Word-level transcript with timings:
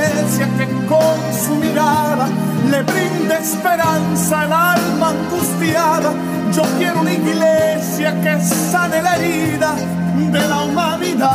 Que 0.00 0.66
con 0.86 1.18
su 1.44 1.54
mirada 1.56 2.26
le 2.70 2.82
brinde 2.82 3.34
esperanza 3.40 4.40
al 4.40 4.52
alma 4.52 5.10
angustiada. 5.10 6.12
Yo 6.52 6.62
quiero 6.78 7.00
una 7.00 7.12
iglesia 7.12 8.18
que 8.22 8.40
sane 8.40 9.02
la 9.02 9.16
herida 9.16 9.74
de 10.16 10.48
la 10.48 10.62
humanidad. 10.62 11.30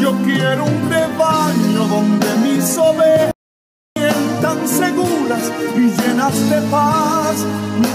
Yo 0.00 0.12
quiero 0.24 0.64
un 0.64 0.90
rebaño 0.90 1.88
donde 1.88 2.26
mis 2.44 2.78
ovejas 2.78 3.32
tan 4.40 4.68
seguras 4.68 5.52
y 5.76 5.90
llenas 6.00 6.50
de 6.50 6.60
paz, 6.70 7.44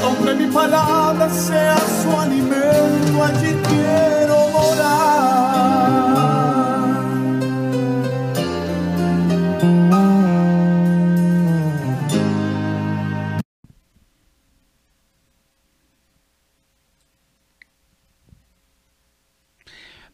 donde 0.01 0.35
mi 0.35 0.47
palabra 0.51 1.29
sea 1.29 1.77
su 2.01 2.19
alimento, 2.19 3.23
allí 3.23 3.55
quiero 3.69 4.49
morar. 4.53 5.36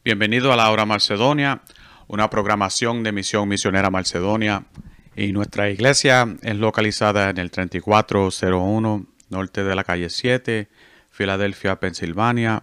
Bienvenido 0.05 0.51
a 0.51 0.57
la 0.57 0.69
Hora 0.69 0.85
Macedonia, 0.85 1.61
una 2.07 2.29
programación 2.29 3.03
de 3.03 3.13
Misión 3.13 3.47
Misionera 3.47 3.89
Macedonia. 3.89 4.65
Y 5.15 5.31
nuestra 5.31 5.69
iglesia 5.69 6.27
es 6.41 6.57
localizada 6.57 7.29
en 7.29 7.37
el 7.37 7.51
3401 7.51 9.05
norte 9.29 9.63
de 9.63 9.75
la 9.75 9.85
calle 9.85 10.09
7, 10.09 10.67
Filadelfia, 11.09 11.79
Pensilvania. 11.79 12.61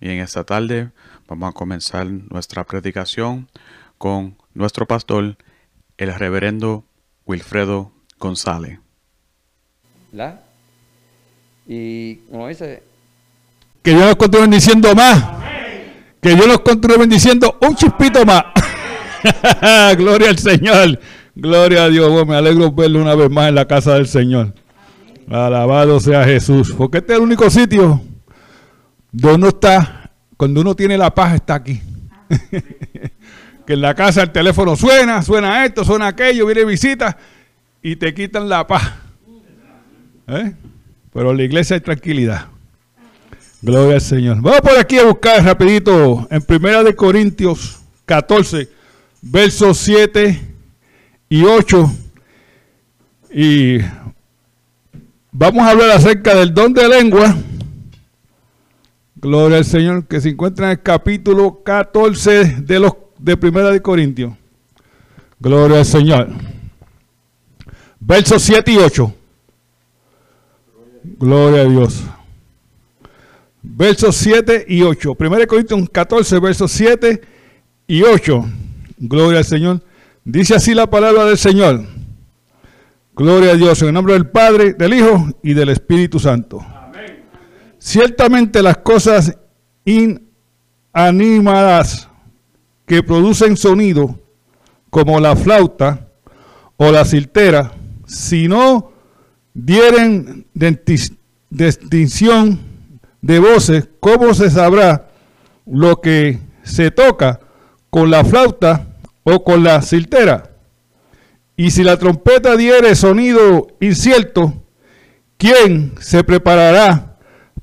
y 0.00 0.10
en 0.10 0.18
esta 0.20 0.44
tarde 0.44 0.90
vamos 1.28 1.50
a 1.50 1.52
comenzar 1.52 2.06
nuestra 2.06 2.64
predicación 2.64 3.48
con 3.98 4.36
nuestro 4.52 4.86
pastor 4.86 5.36
el 5.96 6.14
reverendo 6.14 6.84
Wilfredo 7.26 7.92
González. 8.18 8.80
¿La? 10.12 10.42
Y 11.66 12.16
como 12.30 12.48
dice, 12.48 12.82
Que 13.84 13.90
Dios 13.90 14.06
los 14.06 14.16
continúe 14.16 14.40
bendiciendo 14.40 14.94
más. 14.94 15.22
Que 16.22 16.34
Dios 16.34 16.46
los 16.46 16.60
continúe 16.60 16.98
bendiciendo 17.00 17.58
un 17.60 17.76
chispito 17.76 18.24
más. 18.24 18.44
Gloria 19.98 20.30
al 20.30 20.38
Señor. 20.38 20.98
Gloria 21.34 21.84
a 21.84 21.88
Dios. 21.90 22.26
Me 22.26 22.34
alegro 22.34 22.72
verlo 22.72 23.02
una 23.02 23.14
vez 23.14 23.30
más 23.30 23.50
en 23.50 23.56
la 23.56 23.68
casa 23.68 23.92
del 23.92 24.06
Señor. 24.06 24.54
Alabado 25.30 26.00
sea 26.00 26.24
Jesús. 26.24 26.74
Porque 26.74 26.98
este 26.98 27.12
es 27.12 27.18
el 27.18 27.24
único 27.24 27.50
sitio 27.50 28.00
donde 29.12 29.34
uno 29.36 29.48
está, 29.48 30.10
cuando 30.38 30.62
uno 30.62 30.74
tiene 30.74 30.96
la 30.96 31.14
paz, 31.14 31.34
está 31.34 31.56
aquí. 31.56 31.82
que 33.66 33.74
en 33.74 33.82
la 33.82 33.94
casa 33.94 34.22
el 34.22 34.30
teléfono 34.30 34.76
suena, 34.76 35.20
suena 35.20 35.62
esto, 35.66 35.84
suena 35.84 36.06
aquello, 36.06 36.46
viene 36.46 36.64
visita 36.64 37.18
y 37.82 37.96
te 37.96 38.14
quitan 38.14 38.48
la 38.48 38.66
paz. 38.66 38.94
¿Eh? 40.26 40.54
Pero 41.12 41.32
en 41.32 41.36
la 41.36 41.42
iglesia 41.42 41.74
hay 41.74 41.80
tranquilidad. 41.80 42.53
Gloria 43.64 43.94
al 43.94 44.00
Señor. 44.02 44.42
Vamos 44.42 44.60
por 44.60 44.76
aquí 44.76 44.98
a 44.98 45.06
buscar 45.06 45.42
rapidito 45.42 46.28
en 46.30 46.42
Primera 46.42 46.82
de 46.82 46.94
Corintios 46.94 47.80
14, 48.04 48.68
versos 49.22 49.78
7 49.78 50.38
y 51.30 51.44
8. 51.44 51.90
Y 53.32 53.78
vamos 55.32 55.62
a 55.62 55.70
hablar 55.70 55.92
acerca 55.92 56.34
del 56.34 56.52
don 56.52 56.74
de 56.74 56.86
lengua. 56.86 57.34
Gloria 59.14 59.56
al 59.56 59.64
Señor, 59.64 60.06
que 60.08 60.20
se 60.20 60.28
encuentra 60.28 60.66
en 60.66 60.72
el 60.72 60.82
capítulo 60.82 61.62
14 61.64 62.56
de 62.60 62.78
los 62.78 62.92
de 63.18 63.34
Primera 63.38 63.70
de 63.70 63.80
Corintios. 63.80 64.34
Gloria 65.40 65.78
al 65.78 65.86
Señor. 65.86 66.28
Versos 67.98 68.42
7 68.42 68.72
y 68.72 68.76
8. 68.76 69.14
Gloria 71.18 71.62
a 71.62 71.64
Dios. 71.64 72.04
Versos 73.66 74.16
7 74.16 74.66
y 74.68 74.82
8. 74.82 75.16
1 75.18 75.46
Corintios 75.48 75.88
14, 75.90 76.38
versos 76.38 76.70
7 76.70 77.22
y 77.86 78.02
8. 78.02 78.44
Gloria 78.98 79.38
al 79.38 79.44
Señor. 79.46 79.80
Dice 80.22 80.54
así 80.54 80.74
la 80.74 80.86
palabra 80.88 81.24
del 81.24 81.38
Señor. 81.38 81.86
Gloria 83.16 83.52
a 83.52 83.56
Dios. 83.56 83.80
En 83.80 83.88
el 83.88 83.94
nombre 83.94 84.12
del 84.12 84.28
Padre, 84.28 84.74
del 84.74 84.92
Hijo 84.92 85.28
y 85.42 85.54
del 85.54 85.70
Espíritu 85.70 86.20
Santo. 86.20 86.64
Ciertamente 87.78 88.62
las 88.62 88.76
cosas 88.78 89.34
inanimadas 90.94 92.08
que 92.86 93.02
producen 93.02 93.56
sonido, 93.56 94.20
como 94.90 95.20
la 95.20 95.36
flauta 95.36 96.08
o 96.76 96.92
la 96.92 97.06
ciltera, 97.06 97.72
si 98.06 98.46
no 98.46 98.92
dieren 99.54 100.46
distinción 101.48 102.73
de 103.24 103.38
voces, 103.38 103.88
¿cómo 104.00 104.34
se 104.34 104.50
sabrá 104.50 105.08
lo 105.64 106.02
que 106.02 106.40
se 106.62 106.90
toca 106.90 107.40
con 107.88 108.10
la 108.10 108.22
flauta 108.22 108.86
o 109.22 109.42
con 109.42 109.64
la 109.64 109.80
ciltera? 109.80 110.50
Y 111.56 111.70
si 111.70 111.84
la 111.84 111.96
trompeta 111.96 112.54
diere 112.54 112.94
sonido 112.94 113.68
incierto, 113.80 114.52
¿quién 115.38 115.94
se 116.00 116.22
preparará 116.22 117.16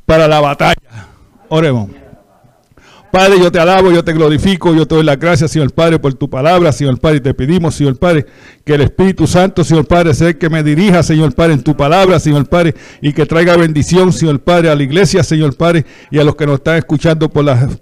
para 0.08 0.28
la 0.28 0.40
batalla? 0.40 1.10
Oremos. 1.48 2.01
Padre, 3.12 3.40
yo 3.40 3.52
te 3.52 3.60
alabo, 3.60 3.92
yo 3.92 4.04
te 4.04 4.14
glorifico, 4.14 4.74
yo 4.74 4.88
te 4.88 4.96
doy 4.96 5.04
las 5.04 5.20
gracias, 5.20 5.52
Señor 5.52 5.74
Padre, 5.74 6.00
por 6.00 6.14
tu 6.14 6.30
palabra, 6.30 6.72
Señor 6.72 7.00
Padre. 7.00 7.20
Te 7.20 7.34
pedimos, 7.34 7.76
Señor 7.76 7.98
Padre, 7.98 8.26
que 8.64 8.74
el 8.74 8.82
Espíritu 8.82 9.28
Santo, 9.28 9.64
Señor 9.64 9.86
Padre, 9.86 10.14
sea 10.14 10.30
el 10.30 10.38
que 10.38 10.50
me 10.50 10.64
dirija, 10.64 11.04
Señor 11.04 11.36
Padre, 11.36 11.54
en 11.54 11.64
tu 11.64 11.76
palabra, 11.76 12.20
Señor 12.20 12.48
Padre, 12.48 12.74
y 13.02 13.12
que 13.12 13.26
traiga 13.26 13.58
bendición, 13.58 14.14
Señor 14.14 14.40
Padre, 14.40 14.70
a 14.70 14.76
la 14.76 14.84
iglesia, 14.84 15.24
Señor 15.24 15.58
Padre, 15.58 15.86
y 16.10 16.20
a 16.20 16.24
los 16.24 16.36
que 16.36 16.46
nos 16.46 16.56
están 16.56 16.78
escuchando 16.78 17.30
por 17.30 17.44
las 17.44 17.82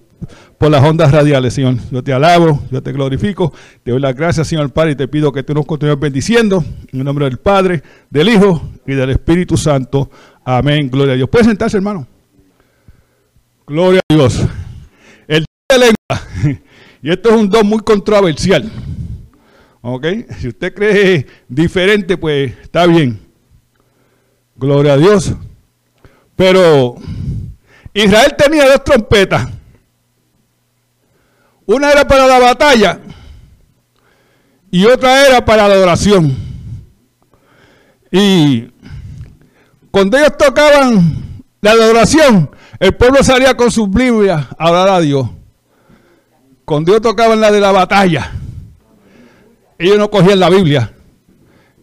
por 0.57 0.69
las 0.69 0.83
ondas 0.83 1.11
radiales, 1.11 1.53
Señor. 1.53 1.75
Yo 1.89 2.03
te 2.03 2.11
alabo, 2.11 2.61
yo 2.69 2.83
te 2.83 2.91
glorifico, 2.91 3.53
te 3.83 3.91
doy 3.91 4.01
las 4.01 4.15
gracias, 4.15 4.47
Señor 4.47 4.71
Padre, 4.71 4.91
y 4.91 4.95
te 4.95 5.07
pido 5.07 5.31
que 5.31 5.43
tú 5.43 5.53
nos 5.53 5.65
continúes 5.65 5.99
bendiciendo 5.99 6.63
en 6.91 6.99
el 6.99 7.05
nombre 7.05 7.25
del 7.25 7.37
Padre, 7.37 7.81
del 8.09 8.29
Hijo 8.29 8.61
y 8.85 8.93
del 8.93 9.11
Espíritu 9.11 9.55
Santo. 9.55 10.09
Amén. 10.43 10.89
Gloria 10.89 11.13
a 11.13 11.15
Dios. 11.15 11.29
¿Puede 11.29 11.45
sentarse, 11.45 11.77
hermano? 11.77 12.05
Gloria 13.65 14.01
a 14.09 14.13
Dios. 14.13 14.41
Lengua. 15.77 16.59
Y 17.01 17.11
esto 17.11 17.29
es 17.29 17.35
un 17.35 17.49
don 17.49 17.65
muy 17.65 17.79
controversial. 17.79 18.69
¿Ok? 19.81 20.05
Si 20.37 20.49
usted 20.49 20.73
cree 20.73 21.25
diferente, 21.47 22.17
pues 22.17 22.53
está 22.61 22.85
bien. 22.85 23.17
Gloria 24.57 24.93
a 24.93 24.97
Dios. 24.97 25.33
Pero 26.35 26.95
Israel 27.93 28.35
tenía 28.37 28.67
dos 28.67 28.83
trompetas. 28.83 29.47
Una 31.65 31.91
era 31.91 32.05
para 32.05 32.27
la 32.27 32.39
batalla 32.39 32.99
y 34.71 34.85
otra 34.85 35.25
era 35.25 35.45
para 35.45 35.67
la 35.67 35.75
adoración. 35.75 36.35
Y 38.11 38.69
cuando 39.91 40.17
ellos 40.17 40.35
tocaban 40.37 41.43
la 41.61 41.71
adoración, 41.71 42.49
el 42.79 42.95
pueblo 42.95 43.23
salía 43.23 43.55
con 43.55 43.71
sus 43.71 43.89
Biblias 43.89 44.47
a 44.57 44.69
orar 44.69 44.89
a 44.89 44.99
Dios. 44.99 45.29
Cuando 46.69 46.91
Dios 46.91 47.01
tocaba 47.01 47.33
en 47.33 47.41
la 47.41 47.51
de 47.51 47.59
la 47.59 47.71
batalla, 47.71 48.31
ellos 49.79 49.97
no 49.97 50.07
cogían 50.11 50.39
la 50.39 50.51
Biblia. 50.51 50.93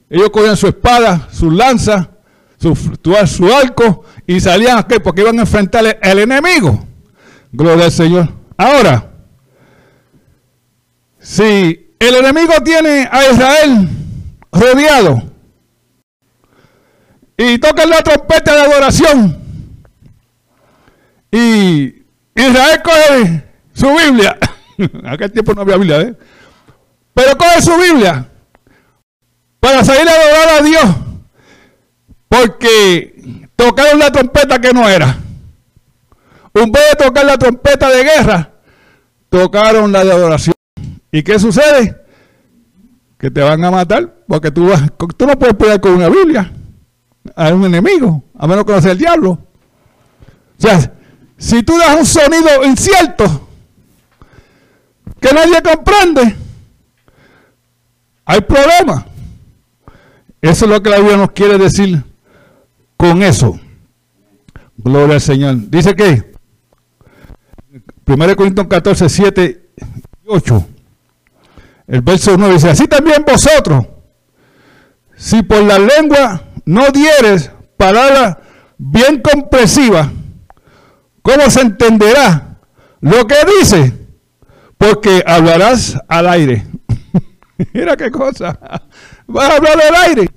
Ellos 0.09 0.31
cogían 0.31 0.57
su 0.57 0.69
espada, 0.69 1.27
sus 1.33 1.53
lanzas, 1.53 2.07
su, 2.57 2.77
su 2.77 3.53
arco 3.53 4.05
y 4.29 4.39
salían 4.39 4.79
aquí 4.79 5.01
porque 5.01 5.23
iban 5.23 5.41
a 5.41 5.43
enfrentar 5.43 5.99
al 6.01 6.19
enemigo. 6.21 6.87
Gloria 7.51 7.87
al 7.87 7.91
Señor. 7.91 8.29
Ahora, 8.57 9.11
si 11.19 11.93
el 11.99 12.15
enemigo 12.15 12.53
tiene 12.65 13.09
a 13.11 13.29
Israel 13.29 13.89
rodeado 14.53 15.21
y 17.37 17.59
tocan 17.59 17.91
la 17.91 18.03
trompeta 18.05 18.55
de 18.55 18.61
adoración 18.61 19.37
y 21.33 22.05
Israel 22.37 22.83
coge 22.85 23.45
su 23.73 23.89
Biblia, 23.89 24.39
aquel 25.05 25.33
tiempo 25.33 25.55
no 25.55 25.63
había 25.63 25.77
Biblia, 25.77 26.01
¿eh? 26.01 26.15
pero 27.15 27.37
coge 27.37 27.63
su 27.63 27.77
Biblia 27.77 28.29
para 29.61 29.85
salir 29.85 30.09
a 30.09 30.13
adorar 30.13 30.49
a 30.61 30.63
Dios 30.63 30.85
porque 32.29 33.49
tocaron 33.57 33.99
la 33.99 34.11
trompeta 34.11 34.61
que 34.61 34.73
no 34.73 34.89
era. 34.89 35.17
Un 36.53 36.73
vez 36.73 36.83
de 36.91 37.05
tocar 37.05 37.25
la 37.25 37.37
trompeta 37.37 37.89
de 37.91 38.03
guerra, 38.03 38.51
tocaron 39.29 39.93
la 39.93 40.05
de 40.05 40.13
adoración. 40.13 40.55
¿Y 41.13 41.23
qué 41.23 41.39
sucede? 41.39 41.97
Que 43.19 43.31
te 43.31 43.41
van 43.41 43.65
a 43.65 43.71
matar 43.71 44.15
porque 44.27 44.51
tú, 44.51 44.69
vas, 44.69 44.83
tú 45.17 45.27
no 45.27 45.39
puedes 45.39 45.55
pelear 45.55 45.81
con 45.81 45.93
una 45.93 46.09
Biblia 46.09 46.53
a 47.35 47.49
un 47.53 47.65
enemigo, 47.65 48.25
a 48.39 48.47
menos 48.47 48.65
que 48.65 48.73
no 48.73 48.83
sea 48.83 48.93
el 48.93 48.99
diablo. 48.99 49.31
O 49.31 50.61
sea, 50.61 50.93
si 51.37 51.63
tú 51.63 51.79
das 51.79 51.97
un 51.97 52.07
sonido 52.07 52.65
incierto 52.65 53.46
que 55.21 55.33
nadie 55.33 55.63
comprende, 55.63 56.37
hay 58.25 58.41
problema. 58.41 59.07
Eso 60.41 60.65
es 60.65 60.71
lo 60.71 60.83
que 60.83 60.91
la 60.91 60.99
Biblia 60.99 61.17
nos 61.17 61.31
quiere 61.31 61.59
decir 61.59 62.03
con 62.97 63.23
eso. 63.23 63.59
Gloria 64.77 65.15
al 65.15 65.21
Señor. 65.21 65.57
Dice 65.71 65.95
que 65.95 66.33
1 68.07 68.37
Corintios 68.37 68.67
14, 68.69 69.09
7 69.09 69.71
y 69.77 70.29
8. 70.29 70.67
El 71.89 72.01
verso 72.03 72.37
9 72.37 72.55
dice, 72.55 72.71
así 72.71 72.87
también 72.87 73.25
vosotros, 73.27 73.87
si 75.17 75.43
por 75.43 75.63
la 75.63 75.79
lengua 75.79 76.43
no 76.65 76.91
dieres 76.91 77.51
palabras 77.77 78.39
bien 78.77 79.21
comprensivas, 79.21 80.09
¿cómo 81.23 81.49
se 81.49 81.61
entenderá 81.61 82.59
lo 83.01 83.27
que 83.27 83.37
dice? 83.61 84.06
Porque 84.79 85.23
hablarás 85.27 85.99
al 86.09 86.29
aire. 86.29 86.67
Mira 87.73 87.97
qué 87.97 88.11
cosa. 88.11 88.59
Vas 89.27 89.51
a 89.51 89.57
hablar 89.57 89.81
al 89.81 89.95
aire. 90.09 90.31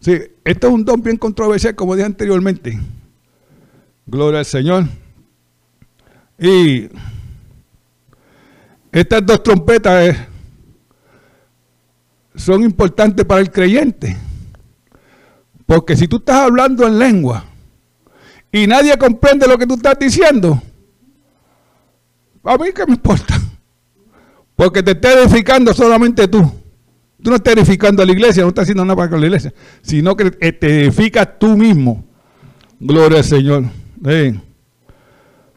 Sí, 0.00 0.18
esto 0.44 0.68
es 0.68 0.72
un 0.72 0.84
don 0.84 1.02
bien 1.02 1.16
controversial, 1.16 1.74
como 1.74 1.94
dije 1.94 2.06
anteriormente. 2.06 2.80
Gloria 4.06 4.40
al 4.40 4.46
Señor. 4.46 4.86
Y 6.38 6.88
estas 8.90 9.24
dos 9.24 9.42
trompetas 9.42 10.08
eh, 10.08 10.26
son 12.34 12.62
importantes 12.62 13.24
para 13.26 13.40
el 13.40 13.50
creyente. 13.50 14.16
Porque 15.66 15.96
si 15.96 16.08
tú 16.08 16.16
estás 16.16 16.36
hablando 16.36 16.86
en 16.86 16.98
lengua 16.98 17.44
y 18.50 18.66
nadie 18.66 18.96
comprende 18.98 19.46
lo 19.46 19.56
que 19.56 19.66
tú 19.66 19.74
estás 19.74 19.98
diciendo, 19.98 20.60
a 22.44 22.56
mí 22.56 22.66
qué 22.74 22.86
me 22.86 22.92
importa. 22.92 23.40
Porque 24.56 24.82
te 24.82 24.92
está 24.92 25.12
edificando 25.14 25.72
solamente 25.72 26.28
tú. 26.28 26.40
Tú 27.22 27.30
no 27.30 27.36
estás 27.36 27.54
edificando 27.54 28.02
a 28.02 28.06
la 28.06 28.12
iglesia, 28.12 28.42
no 28.42 28.48
estás 28.48 28.62
haciendo 28.62 28.84
nada 28.84 28.96
para 28.96 29.18
la 29.18 29.26
iglesia, 29.26 29.52
sino 29.82 30.16
que 30.16 30.30
te 30.30 30.84
edificas 30.84 31.38
tú 31.38 31.56
mismo. 31.56 32.04
Gloria 32.78 33.18
al 33.18 33.24
Señor. 33.24 33.64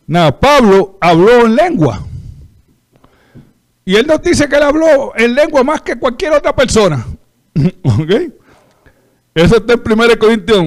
Nada, 0.06 0.40
Pablo 0.40 0.98
habló 1.00 1.46
en 1.46 1.56
lengua. 1.56 2.06
Y 3.86 3.96
él 3.96 4.08
nos 4.08 4.22
dice 4.22 4.48
que 4.48 4.56
él 4.56 4.64
habló 4.64 5.14
en 5.16 5.34
lengua 5.36 5.64
más 5.64 5.82
que 5.82 5.96
cualquier 5.96 6.34
otra 6.34 6.56
persona. 6.56 7.06
¿Ok? 7.84 8.12
Eso 9.36 9.58
está 9.58 9.74
en 9.74 9.82
1 9.86 10.20
Corintios 10.20 10.66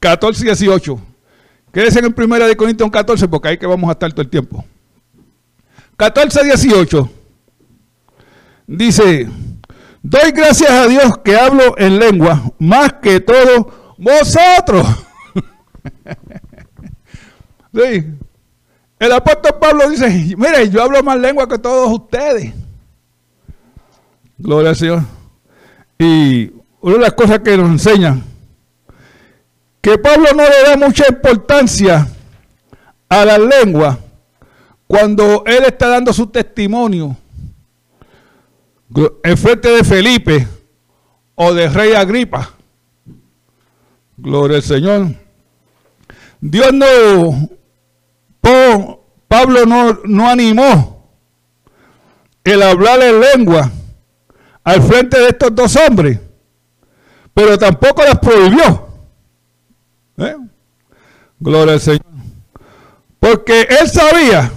14 0.00 0.42
y 0.42 0.46
18. 0.46 1.00
Quédense 1.72 1.98
en 2.00 2.14
1 2.16 2.56
Corintios 2.56 2.90
14 2.90 3.28
porque 3.28 3.48
ahí 3.48 3.58
que 3.58 3.66
vamos 3.66 3.88
a 3.88 3.92
estar 3.92 4.12
todo 4.12 4.22
el 4.22 4.28
tiempo. 4.28 4.64
14 5.96 6.40
y 6.42 6.44
18. 6.46 7.10
Dice, 8.66 9.28
doy 10.02 10.30
gracias 10.32 10.70
a 10.70 10.86
Dios 10.86 11.18
que 11.24 11.36
hablo 11.36 11.76
en 11.78 11.98
lengua 11.98 12.42
más 12.58 12.94
que 12.94 13.20
todos 13.20 13.66
vosotros. 13.98 14.86
El 18.98 19.12
apóstol 19.12 19.56
Pablo 19.60 19.90
dice, 19.90 20.08
mire, 20.38 20.70
yo 20.70 20.82
hablo 20.82 21.02
más 21.02 21.18
lengua 21.18 21.48
que 21.48 21.58
todos 21.58 21.92
ustedes. 21.92 22.54
Gloria 24.38 24.70
al 24.70 24.76
Señor. 24.76 25.02
Y 25.98 26.52
una 26.80 26.94
de 26.94 27.00
las 27.00 27.12
cosas 27.12 27.40
que 27.40 27.56
nos 27.56 27.68
enseña, 27.68 28.18
que 29.80 29.98
Pablo 29.98 30.28
no 30.34 30.44
le 30.44 30.62
da 30.70 30.76
mucha 30.76 31.04
importancia 31.08 32.08
a 33.08 33.24
la 33.24 33.38
lengua 33.38 33.98
cuando 34.86 35.44
él 35.46 35.64
está 35.64 35.88
dando 35.88 36.12
su 36.12 36.26
testimonio 36.26 37.16
en 39.22 39.38
frente 39.38 39.68
de 39.68 39.84
Felipe 39.84 40.46
o 41.34 41.52
de 41.52 41.68
Rey 41.68 41.92
Agripa. 41.94 42.50
Gloria 44.16 44.58
al 44.58 44.62
Señor. 44.62 45.08
Dios 46.40 46.72
no 46.72 47.48
Pablo 49.26 49.64
no, 49.66 50.00
no 50.04 50.28
animó 50.28 51.10
el 52.44 52.62
hablar 52.62 53.02
en 53.02 53.20
lengua 53.20 53.70
al 54.62 54.82
frente 54.82 55.18
de 55.18 55.28
estos 55.28 55.54
dos 55.54 55.74
hombres, 55.76 56.20
pero 57.32 57.58
tampoco 57.58 58.02
las 58.02 58.18
prohibió. 58.18 58.88
¿Eh? 60.18 60.36
Gloria 61.40 61.74
al 61.74 61.80
Señor. 61.80 62.04
Porque 63.18 63.62
él 63.62 63.88
sabía 63.88 64.52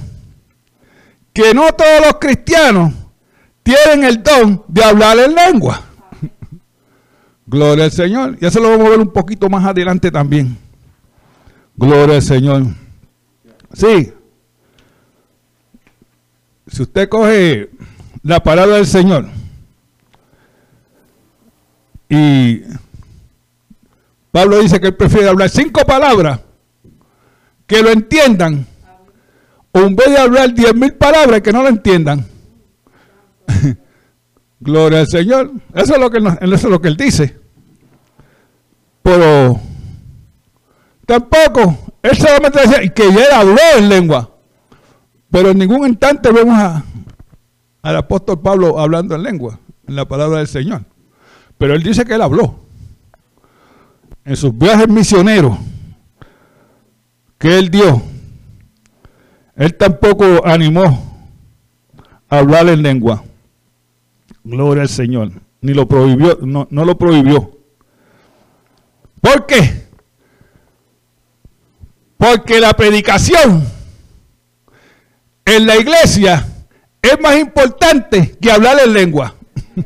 que 1.37 1.53
no 1.53 1.71
todos 1.71 2.01
los 2.03 2.15
cristianos 2.15 2.95
tienen 3.61 4.03
el 4.03 4.23
don 4.23 4.63
de 4.67 4.83
hablar 4.83 5.19
en 5.19 5.35
lengua. 5.35 5.83
Gloria 7.45 7.83
al 7.83 7.91
Señor. 7.91 8.39
Y 8.41 8.45
eso 8.47 8.59
lo 8.59 8.71
vamos 8.71 8.87
a 8.87 8.89
ver 8.89 8.99
un 8.99 9.13
poquito 9.13 9.47
más 9.47 9.63
adelante 9.63 10.09
también. 10.09 10.57
Gloria 11.75 12.15
al 12.15 12.21
Señor. 12.23 12.63
Sí. 13.71 14.11
Si 16.65 16.81
usted 16.81 17.07
coge 17.07 17.69
la 18.23 18.41
palabra 18.41 18.77
del 18.77 18.87
Señor 18.87 19.27
y 22.09 22.63
Pablo 24.31 24.57
dice 24.57 24.81
que 24.81 24.87
él 24.87 24.95
prefiere 24.95 25.29
hablar 25.29 25.49
cinco 25.51 25.81
palabras 25.85 26.39
que 27.67 27.83
lo 27.83 27.91
entiendan, 27.91 28.65
o 29.77 29.85
en 29.85 29.95
vez 29.95 30.07
de 30.09 30.17
hablar 30.17 30.53
diez 30.53 30.73
mil 30.73 30.93
palabras 30.93 31.41
que 31.41 31.53
no 31.53 31.61
lo 31.61 31.69
entiendan. 31.69 32.25
Gloria 34.59 35.01
al 35.01 35.07
Señor. 35.07 35.51
Eso 35.73 35.93
es 35.93 35.99
lo 35.99 36.09
que, 36.09 36.17
es 36.17 36.63
lo 36.63 36.81
que 36.81 36.87
él 36.87 36.97
dice. 36.97 37.37
Pero 39.03 39.59
tampoco 41.05 41.77
él 42.01 42.17
solamente 42.17 42.59
decía 42.61 42.87
que 42.89 43.11
ya 43.13 43.39
habló 43.39 43.57
en 43.77 43.89
lengua. 43.89 44.31
Pero 45.29 45.51
en 45.51 45.59
ningún 45.59 45.87
instante 45.87 46.31
vemos 46.31 46.57
al 47.81 47.95
apóstol 47.95 48.41
Pablo 48.41 48.79
hablando 48.79 49.15
en 49.15 49.23
lengua, 49.23 49.59
en 49.87 49.95
la 49.95 50.07
palabra 50.07 50.39
del 50.39 50.47
Señor. 50.47 50.83
Pero 51.57 51.73
él 51.73 51.83
dice 51.83 52.05
que 52.05 52.15
él 52.15 52.21
habló. 52.21 52.59
En 54.25 54.35
sus 54.35 54.57
viajes 54.57 54.89
misioneros 54.89 55.57
que 57.37 57.57
él 57.57 57.69
dio, 57.69 58.01
él 59.57 59.73
tampoco 59.73 60.45
animó 60.45 61.25
a 62.29 62.37
hablar 62.37 62.69
en 62.69 62.83
lengua. 62.83 63.23
Gloria 64.43 64.83
al 64.83 64.89
Señor. 64.89 65.31
Ni 65.61 65.73
lo 65.73 65.87
prohibió, 65.87 66.37
no, 66.41 66.67
no 66.69 66.85
lo 66.85 66.97
prohibió. 66.97 67.57
¿Por 69.19 69.47
qué? 69.47 69.87
Porque 72.17 72.59
la 72.59 72.73
predicación 72.73 73.63
en 75.43 75.65
la 75.65 75.75
iglesia 75.77 76.47
es 77.01 77.19
más 77.19 77.37
importante 77.37 78.37
que 78.39 78.51
hablar 78.51 78.77
en 78.85 78.93
lengua. 78.93 79.33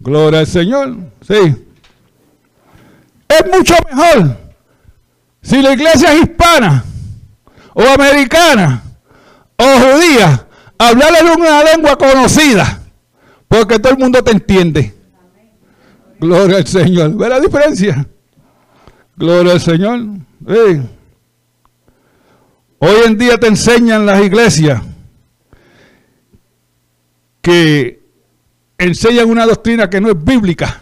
Gloria 0.00 0.40
al 0.40 0.46
Señor. 0.48 0.96
Sí. 1.26 1.66
Es 3.28 3.56
mucho 3.56 3.74
mejor 3.88 4.36
si 5.42 5.62
la 5.62 5.72
iglesia 5.72 6.12
es 6.12 6.22
hispana 6.22 6.84
o 7.80 7.88
americana 7.88 8.82
o 9.56 9.64
judía, 9.64 10.46
hablarle 10.78 11.18
en 11.20 11.40
una 11.40 11.64
lengua 11.64 11.96
conocida, 11.96 12.82
porque 13.48 13.78
todo 13.78 13.92
el 13.92 13.98
mundo 13.98 14.22
te 14.22 14.32
entiende. 14.32 14.94
Gloria 16.18 16.58
al 16.58 16.66
Señor. 16.66 17.16
¿Ve 17.16 17.28
la 17.28 17.40
diferencia? 17.40 18.06
Gloria 19.16 19.52
al 19.52 19.60
Señor. 19.60 20.00
Hoy 22.78 22.96
en 23.06 23.18
día 23.18 23.38
te 23.38 23.46
enseñan 23.46 24.06
las 24.06 24.22
iglesias 24.22 24.82
que 27.42 28.00
enseñan 28.78 29.28
una 29.28 29.46
doctrina 29.46 29.88
que 29.88 30.00
no 30.00 30.10
es 30.10 30.24
bíblica. 30.24 30.80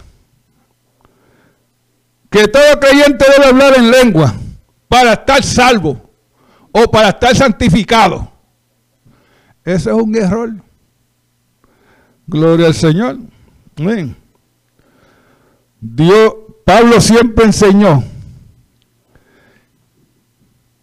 Que 2.30 2.46
todo 2.46 2.78
creyente 2.80 3.24
debe 3.36 3.48
hablar 3.48 3.74
en 3.76 3.90
lengua 3.90 4.34
para 4.88 5.14
estar 5.14 5.42
salvo 5.42 6.07
o 6.72 6.90
para 6.90 7.10
estar 7.10 7.34
santificado. 7.36 8.30
Ese 9.64 9.90
es 9.90 9.96
un 9.96 10.14
error. 10.16 10.54
Gloria 12.26 12.66
al 12.66 12.74
Señor. 12.74 13.18
Dios, 15.80 16.34
Pablo 16.64 17.00
siempre 17.00 17.44
enseñó 17.44 18.02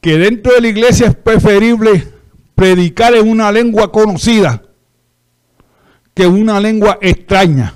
que 0.01 0.17
dentro 0.17 0.53
de 0.53 0.61
la 0.61 0.67
iglesia 0.67 1.07
es 1.07 1.15
preferible 1.15 2.07
predicar 2.53 3.13
en 3.15 3.29
una 3.29 3.51
lengua 3.51 3.91
conocida 3.91 4.61
que 6.13 6.25
una 6.25 6.59
lengua 6.59 6.97
extraña. 7.01 7.73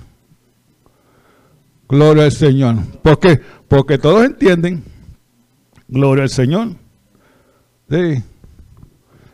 Gloria 1.87 2.23
al 2.25 2.31
Señor. 2.31 2.77
¿Por 3.01 3.19
qué? 3.19 3.41
Porque 3.67 3.97
todos 3.97 4.23
entienden. 4.25 4.83
Gloria 5.87 6.23
al 6.23 6.29
Señor. 6.29 6.75
Sí. 7.89 8.23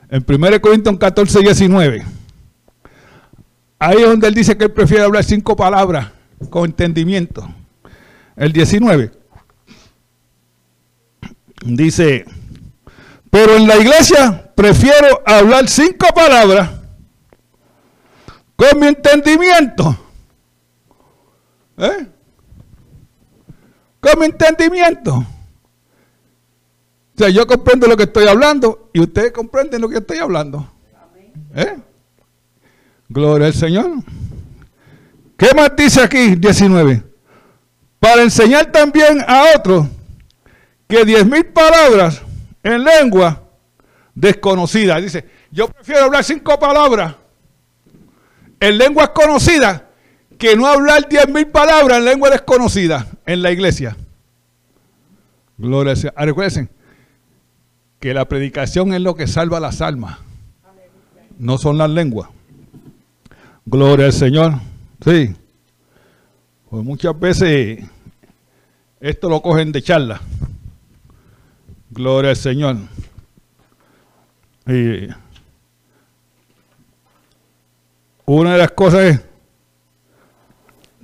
En 0.09 0.25
1 0.27 0.61
Corintios 0.61 0.97
14, 0.97 1.39
19. 1.39 2.05
Ahí 3.79 3.97
es 3.97 4.05
donde 4.05 4.27
él 4.27 4.33
dice 4.33 4.57
que 4.57 4.65
él 4.65 4.71
prefiere 4.71 5.03
hablar 5.03 5.23
cinco 5.23 5.55
palabras 5.55 6.11
con 6.49 6.65
entendimiento. 6.65 7.47
El 8.35 8.53
19. 8.53 9.11
Dice, 11.65 12.25
pero 13.29 13.55
en 13.55 13.67
la 13.67 13.75
iglesia 13.77 14.51
prefiero 14.55 15.21
hablar 15.25 15.67
cinco 15.67 16.07
palabras 16.13 16.69
con 18.55 18.79
mi 18.79 18.87
entendimiento. 18.87 19.97
¿Eh? 21.77 22.07
Con 23.99 24.19
mi 24.19 24.25
entendimiento. 24.27 25.25
O 27.15 27.17
sea, 27.17 27.29
yo 27.29 27.47
comprendo 27.47 27.87
lo 27.87 27.95
que 27.95 28.03
estoy 28.03 28.27
hablando 28.27 28.89
y 28.91 28.99
ustedes 28.99 29.31
comprenden 29.31 29.81
lo 29.81 29.87
que 29.87 29.99
estoy 29.99 30.17
hablando. 30.17 30.69
¿Eh? 31.55 31.77
Gloria 33.07 33.47
al 33.47 33.53
Señor. 33.53 33.89
¿Qué 35.37 35.53
más 35.55 35.73
dice 35.77 36.01
aquí 36.01 36.35
19? 36.35 37.03
Para 38.01 38.21
enseñar 38.21 38.69
también 38.69 39.23
a 39.25 39.45
otros 39.55 39.87
que 40.89 41.05
diez 41.05 41.25
mil 41.25 41.45
palabras 41.45 42.21
en 42.61 42.83
lengua 42.83 43.43
desconocida. 44.13 44.99
Dice, 44.99 45.25
yo 45.51 45.69
prefiero 45.69 46.03
hablar 46.05 46.25
cinco 46.25 46.59
palabras 46.59 47.15
en 48.59 48.77
lenguas 48.77 49.09
conocidas 49.09 49.83
que 50.37 50.57
no 50.57 50.67
hablar 50.67 51.07
diez 51.07 51.29
mil 51.29 51.47
palabras 51.47 51.99
en 51.99 52.05
lengua 52.05 52.29
desconocida 52.29 53.07
en 53.25 53.41
la 53.41 53.51
iglesia. 53.51 53.95
Gloria 55.57 55.91
al 55.91 55.97
Señor. 55.97 56.13
Ah, 56.17 56.25
recuerden 56.25 56.74
que 58.05 58.13
la 58.13 58.25
predicación 58.25 58.93
es 58.93 59.01
lo 59.01 59.15
que 59.15 59.25
salva 59.25 59.59
las 59.59 59.81
almas, 59.81 60.19
no 61.39 61.57
son 61.57 61.79
las 61.79 61.89
lenguas. 61.89 62.29
Gloria 63.65 64.05
al 64.05 64.13
Señor. 64.13 64.59
Sí. 65.03 65.35
Pues 66.69 66.83
muchas 66.83 67.19
veces 67.19 67.83
esto 68.99 69.27
lo 69.27 69.41
cogen 69.41 69.71
de 69.71 69.81
charla. 69.81 70.21
Gloria 71.89 72.29
al 72.29 72.35
Señor. 72.35 72.77
Y 74.67 75.07
una 78.25 78.51
de 78.51 78.57
las 78.59 78.69
cosas 78.69 79.01
es 79.01 79.21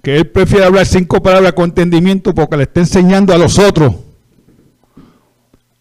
que 0.03 0.17
él 0.17 0.29
prefiere 0.29 0.65
hablar 0.65 0.86
cinco 0.86 1.24
palabras 1.24 1.53
con 1.53 1.65
entendimiento 1.65 2.36
porque 2.36 2.58
le 2.58 2.63
está 2.63 2.81
enseñando 2.81 3.34
a 3.34 3.39
los 3.39 3.58
otros 3.58 3.96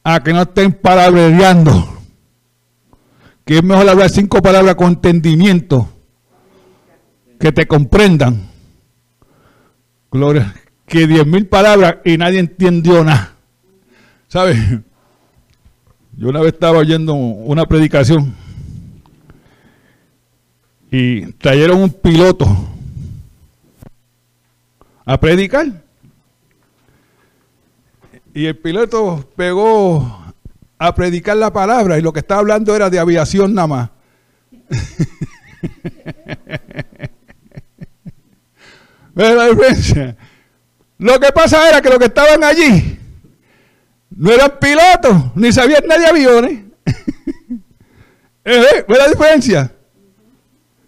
a 0.02 0.23
que 0.23 0.33
no 0.33 0.42
estén 0.42 0.73
palabreando. 0.73 1.99
Que 3.45 3.59
es 3.59 3.64
mejor 3.64 3.88
hablar 3.88 4.11
cinco 4.11 4.40
palabras 4.42 4.75
con 4.76 4.88
entendimiento 4.88 5.88
que 7.38 7.52
te 7.52 7.66
comprendan. 7.66 8.49
Gloria. 10.11 10.54
Que 10.87 11.07
diez 11.07 11.26
mil 11.26 11.47
palabras 11.47 11.97
y 12.04 12.16
nadie 12.16 12.40
entendió 12.40 13.04
nada. 13.04 13.33
¿Sabes? 14.28 14.59
Yo 16.12 16.28
una 16.28 16.40
vez 16.40 16.52
estaba 16.52 16.78
oyendo 16.78 17.14
una 17.14 17.66
predicación 17.66 18.35
y 20.90 21.33
trajeron 21.33 21.83
un 21.83 21.90
piloto 21.90 22.47
a 25.04 25.19
predicar. 25.19 25.85
Y 28.33 28.47
el 28.47 28.57
piloto 28.57 29.29
pegó 29.37 30.33
a 30.79 30.95
predicar 30.95 31.37
la 31.37 31.53
palabra 31.53 31.99
y 31.99 32.03
lo 32.03 32.13
que 32.13 32.21
estaba 32.21 32.41
hablando 32.41 32.75
era 32.75 32.89
de 32.89 32.99
aviación 32.99 33.53
nada 33.55 33.67
más. 33.67 33.91
la 39.15 39.49
diferencia? 39.49 40.17
Lo 40.99 41.19
que 41.19 41.33
pasa 41.33 41.69
era 41.69 41.83
que 41.83 41.89
los 41.89 41.99
que 41.99 42.07
estaban 42.07 42.45
allí 42.45 42.99
no 44.11 44.31
eran 44.31 44.53
pilotos, 44.61 45.35
ni 45.35 45.53
sabían 45.53 45.85
nada 45.87 46.01
de 46.01 46.07
aviones. 46.07 46.61
¿Eh? 48.45 48.85
¿Ve 48.89 48.97
la 48.97 49.09
diferencia? 49.09 49.75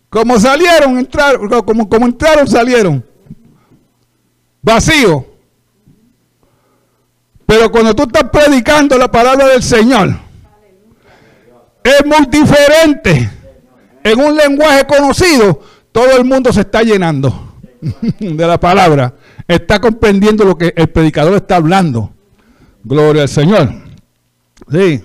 Como 0.09 0.39
salieron, 0.39 0.97
entraron, 0.99 1.49
como, 1.65 1.89
como 1.89 2.07
entraron, 2.07 2.47
salieron. 2.47 3.05
Vacío. 4.61 5.32
Pero 7.53 7.71
cuando 7.71 7.95
tú 7.95 8.05
estás 8.05 8.31
predicando 8.31 8.97
la 8.97 9.13
palabra 9.13 9.47
del 9.49 9.63
Señor, 9.63 10.17
es 11.85 12.07
muy 12.07 12.25
diferente. 12.31 13.31
En 14.03 14.21
un 14.21 14.35
lenguaje 14.35 14.87
conocido, 14.87 15.61
todo 15.93 16.17
el 16.17 16.25
mundo 16.25 16.51
se 16.51 16.63
está 16.63 16.83
llenando 16.83 17.59
de 18.19 18.47
la 18.47 18.59
palabra. 18.59 19.13
Está 19.47 19.83
comprendiendo 19.83 20.47
lo 20.47 20.57
que 20.57 20.73
el 20.75 20.89
predicador 20.89 21.35
está 21.35 21.57
hablando. 21.57 22.11
Gloria 22.85 23.21
al 23.21 23.29
Señor. 23.29 23.71
Sí. 24.71 25.05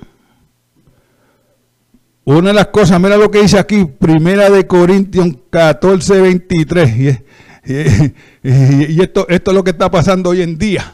Una 2.24 2.48
de 2.48 2.54
las 2.54 2.68
cosas, 2.68 2.98
mira 3.01 3.18
lo 3.18 3.30
que 3.30 3.42
dice 3.42 3.60
aquí, 3.60 3.84
Primera 3.84 4.50
de 4.50 4.66
Corintios 4.66 5.27
14, 5.50 6.22
23. 6.22 6.96
Y, 6.96 8.94
y, 8.94 9.01
esto, 9.01 9.27
esto 9.27 9.51
es 9.51 9.56
lo 9.56 9.66
que 9.66 9.72
está 9.72 9.92
pasando 9.92 10.30
hoy 10.30 10.44
en 10.44 10.58
día. 10.58 10.94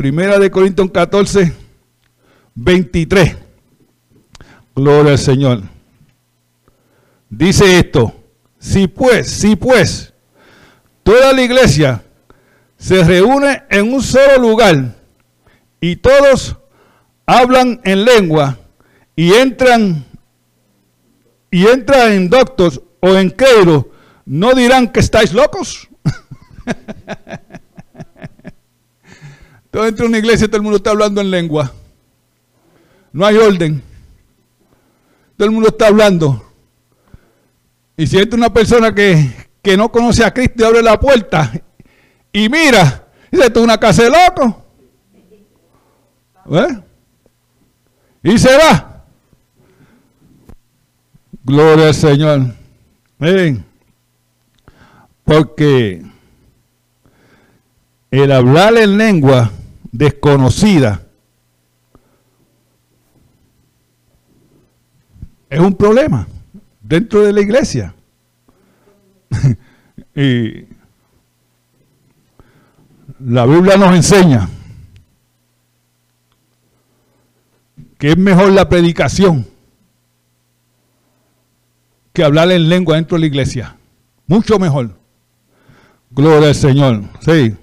Primera 0.00 0.38
de 0.38 0.50
Corintios 0.50 0.90
14, 0.92 1.52
23. 2.54 3.36
Gloria 4.74 5.12
al 5.12 5.18
Señor. 5.18 5.60
Dice 7.28 7.78
esto, 7.78 8.14
si 8.58 8.88
pues, 8.88 9.30
si 9.30 9.56
pues, 9.56 10.14
toda 11.02 11.34
la 11.34 11.42
iglesia 11.42 12.02
se 12.78 13.04
reúne 13.04 13.64
en 13.68 13.92
un 13.92 14.02
solo 14.02 14.38
lugar 14.38 14.96
y 15.82 15.96
todos 15.96 16.56
hablan 17.26 17.82
en 17.84 18.06
lengua 18.06 18.58
y 19.14 19.34
entran 19.34 20.06
y 21.50 21.66
entran 21.66 22.12
en 22.12 22.30
doctos 22.30 22.80
o 23.00 23.16
en 23.16 23.28
credo, 23.28 23.90
¿no 24.24 24.54
dirán 24.54 24.88
que 24.88 25.00
estáis 25.00 25.34
locos? 25.34 25.90
todo 29.70 29.84
dentro 29.84 30.04
de 30.04 30.08
una 30.08 30.18
iglesia 30.18 30.46
todo 30.46 30.56
el 30.56 30.62
mundo 30.62 30.76
está 30.76 30.90
hablando 30.90 31.20
en 31.20 31.30
lengua. 31.30 31.72
No 33.12 33.26
hay 33.26 33.36
orden. 33.36 33.82
Todo 35.36 35.46
el 35.46 35.52
mundo 35.52 35.68
está 35.68 35.88
hablando. 35.88 36.44
Y 37.96 38.06
si 38.06 38.18
entra 38.18 38.36
una 38.36 38.52
persona 38.52 38.94
que, 38.94 39.30
que 39.62 39.76
no 39.76 39.90
conoce 39.90 40.24
a 40.24 40.32
Cristo 40.32 40.54
y 40.58 40.64
abre 40.64 40.82
la 40.82 40.98
puerta 40.98 41.52
y 42.32 42.48
mira, 42.48 43.08
dice, 43.30 43.46
esto 43.46 43.60
es 43.60 43.64
una 43.64 43.78
casa 43.78 44.04
de 44.04 44.10
locos. 44.10 44.54
¿Eh? 46.50 46.80
Y 48.22 48.38
se 48.38 48.56
va. 48.56 49.04
Gloria 51.44 51.88
al 51.88 51.94
Señor. 51.94 52.54
Miren, 53.18 53.64
porque 55.24 56.02
el 58.10 58.32
hablar 58.32 58.76
en 58.76 58.96
lengua 58.96 59.50
desconocida 59.92 61.06
es 65.48 65.58
un 65.58 65.74
problema 65.74 66.26
dentro 66.80 67.22
de 67.22 67.32
la 67.32 67.40
iglesia. 67.40 67.94
y 70.14 70.64
la 73.18 73.46
Biblia 73.46 73.76
nos 73.76 73.94
enseña 73.94 74.48
que 77.98 78.10
es 78.10 78.16
mejor 78.16 78.52
la 78.52 78.68
predicación 78.68 79.46
que 82.12 82.24
hablar 82.24 82.50
en 82.50 82.68
lengua 82.68 82.96
dentro 82.96 83.16
de 83.16 83.20
la 83.20 83.26
iglesia. 83.26 83.76
Mucho 84.26 84.58
mejor. 84.58 84.96
Gloria 86.10 86.48
al 86.48 86.54
Señor. 86.54 87.02
Sí. 87.20 87.54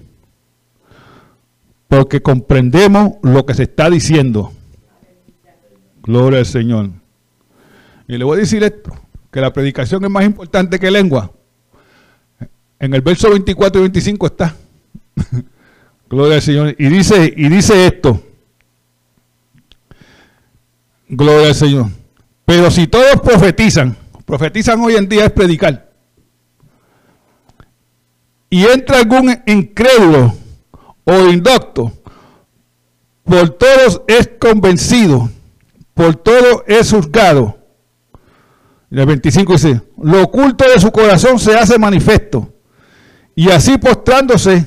Porque 1.88 2.22
comprendemos 2.22 3.14
lo 3.22 3.46
que 3.46 3.54
se 3.54 3.64
está 3.64 3.88
diciendo. 3.88 4.52
Gloria 6.02 6.40
al 6.40 6.46
Señor. 6.46 6.90
Y 8.06 8.16
le 8.16 8.24
voy 8.24 8.36
a 8.36 8.40
decir 8.40 8.62
esto, 8.62 8.92
que 9.30 9.40
la 9.40 9.52
predicación 9.52 10.04
es 10.04 10.10
más 10.10 10.24
importante 10.24 10.78
que 10.78 10.90
lengua. 10.90 11.32
En 12.78 12.94
el 12.94 13.00
verso 13.00 13.30
24 13.30 13.80
y 13.80 13.82
25 13.82 14.26
está. 14.26 14.54
Gloria 16.08 16.36
al 16.36 16.42
Señor. 16.42 16.74
Y 16.78 16.86
dice, 16.86 17.32
y 17.36 17.48
dice 17.48 17.86
esto. 17.86 18.22
Gloria 21.08 21.48
al 21.48 21.54
Señor. 21.54 21.86
Pero 22.44 22.70
si 22.70 22.86
todos 22.86 23.20
profetizan, 23.20 23.96
profetizan 24.24 24.80
hoy 24.80 24.94
en 24.96 25.08
día 25.08 25.26
es 25.26 25.32
predicar. 25.32 25.90
Y 28.50 28.64
entra 28.64 28.98
algún 28.98 29.36
incrédulo 29.46 30.34
o 31.08 31.26
indocto, 31.30 31.90
por 33.24 33.48
todos 33.50 34.02
es 34.06 34.28
convencido, 34.38 35.30
por 35.94 36.16
todo 36.16 36.64
es 36.66 36.90
juzgado. 36.90 37.58
El 38.90 39.06
25 39.06 39.52
dice, 39.54 39.82
lo 40.02 40.24
oculto 40.24 40.66
de 40.68 40.78
su 40.78 40.92
corazón 40.92 41.38
se 41.38 41.56
hace 41.56 41.78
manifiesto. 41.78 42.52
Y 43.34 43.50
así 43.50 43.78
postrándose 43.78 44.66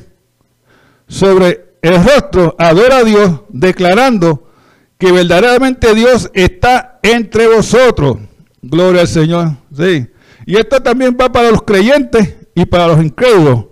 sobre 1.07 1.75
el 1.83 2.03
rostro, 2.03 2.55
adora 2.57 2.97
a 2.97 3.03
Dios, 3.03 3.41
declarando 3.49 4.49
que 4.97 5.11
verdaderamente 5.11 5.93
Dios 5.93 6.31
está 6.33 6.99
entre 7.03 7.47
vosotros. 7.47 8.17
Gloria 8.63 9.01
al 9.01 9.07
Señor. 9.07 9.57
Sí. 9.75 10.07
Y 10.47 10.57
esto 10.57 10.81
también 10.81 11.15
va 11.19 11.31
para 11.31 11.51
los 11.51 11.61
creyentes 11.61 12.35
y 12.55 12.65
para 12.65 12.87
los 12.87 13.03
incrédulos. 13.03 13.65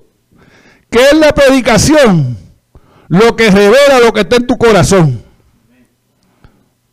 ¿Qué 0.89 0.99
es 1.11 1.13
la 1.13 1.33
predicación? 1.33 2.48
Lo 3.09 3.35
que 3.35 3.49
revela 3.49 3.99
lo 4.03 4.13
que 4.13 4.21
está 4.21 4.37
en 4.37 4.47
tu 4.47 4.57
corazón. 4.57 5.23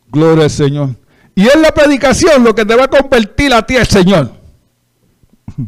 Gloria 0.09 0.45
al 0.45 0.49
Señor. 0.49 0.89
Y 1.35 1.47
es 1.47 1.55
la 1.55 1.71
predicación 1.71 2.43
lo 2.43 2.55
que 2.55 2.65
te 2.65 2.75
va 2.75 2.85
a 2.85 2.87
convertir 2.87 3.53
a 3.53 3.65
ti 3.65 3.75
el 3.75 3.85
Señor. 3.85 4.31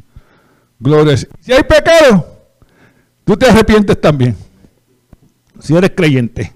Gloria. 0.79 1.15
Si 1.15 1.53
hay 1.53 1.63
pecado, 1.63 2.25
tú 3.24 3.38
te 3.38 3.48
arrepientes 3.48 4.01
también. 4.01 4.36
Si 5.60 5.75
eres 5.75 5.91
creyente. 5.96 6.53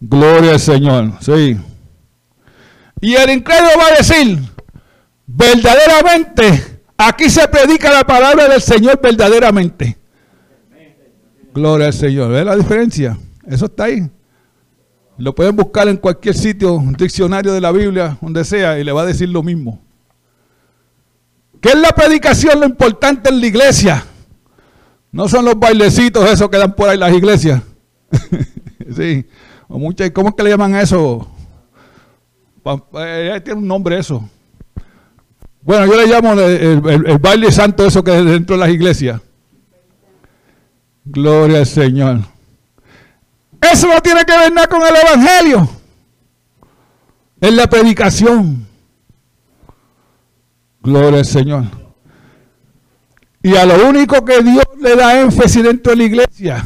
Gloria 0.00 0.52
al 0.52 0.60
Señor. 0.60 1.12
Sí. 1.20 1.58
Y 3.02 3.14
el 3.14 3.30
incrédulo 3.30 3.72
va 3.78 3.88
a 3.88 3.96
decir, 3.96 4.38
verdaderamente, 5.26 6.80
aquí 6.96 7.28
se 7.28 7.46
predica 7.48 7.92
la 7.92 8.06
palabra 8.06 8.48
del 8.48 8.62
Señor 8.62 8.98
verdaderamente. 9.02 9.98
Gloria 11.56 11.86
al 11.86 11.94
Señor. 11.94 12.30
¿Ve 12.30 12.44
la 12.44 12.54
diferencia? 12.54 13.18
Eso 13.46 13.64
está 13.64 13.84
ahí. 13.84 14.10
Lo 15.16 15.34
pueden 15.34 15.56
buscar 15.56 15.88
en 15.88 15.96
cualquier 15.96 16.34
sitio, 16.34 16.74
un 16.74 16.92
diccionario 16.92 17.54
de 17.54 17.62
la 17.62 17.72
Biblia, 17.72 18.18
donde 18.20 18.44
sea, 18.44 18.78
y 18.78 18.84
le 18.84 18.92
va 18.92 19.00
a 19.00 19.06
decir 19.06 19.30
lo 19.30 19.42
mismo. 19.42 19.80
¿Qué 21.62 21.70
es 21.70 21.76
la 21.76 21.92
predicación 21.92 22.60
lo 22.60 22.66
importante 22.66 23.30
en 23.30 23.40
la 23.40 23.46
iglesia? 23.46 24.04
No 25.10 25.30
son 25.30 25.46
los 25.46 25.58
bailecitos 25.58 26.30
esos 26.30 26.50
que 26.50 26.58
dan 26.58 26.74
por 26.74 26.90
ahí 26.90 26.98
las 26.98 27.14
iglesias. 27.14 27.62
sí. 28.94 29.24
O 29.66 29.78
muchas, 29.78 30.10
¿Cómo 30.10 30.28
es 30.28 30.34
que 30.34 30.42
le 30.42 30.50
llaman 30.50 30.76
eso? 30.76 31.26
Eh, 32.98 33.40
tiene 33.42 33.60
un 33.60 33.66
nombre 33.66 33.98
eso. 33.98 34.28
Bueno, 35.62 35.86
yo 35.86 35.96
le 35.96 36.06
llamo 36.06 36.34
el, 36.34 37.18
baile 37.18 37.50
santo 37.50 37.86
eso 37.86 38.04
que 38.04 38.14
es 38.14 38.24
dentro 38.26 38.56
de 38.56 38.60
las 38.60 38.70
iglesias. 38.70 39.22
Gloria 41.06 41.58
al 41.58 41.66
Señor. 41.66 42.20
Eso 43.60 43.86
no 43.86 44.00
tiene 44.00 44.24
que 44.24 44.36
ver 44.36 44.52
nada 44.52 44.66
con 44.66 44.82
el 44.82 44.94
Evangelio. 44.96 45.68
Es 47.40 47.52
la 47.52 47.68
predicación. 47.68 48.66
Gloria 50.82 51.20
al 51.20 51.24
Señor. 51.24 51.64
Y 53.42 53.54
a 53.54 53.64
lo 53.64 53.88
único 53.88 54.24
que 54.24 54.42
Dios 54.42 54.64
le 54.80 54.96
da 54.96 55.20
énfasis 55.20 55.62
dentro 55.62 55.92
de 55.92 55.96
la 55.96 56.04
iglesia 56.04 56.64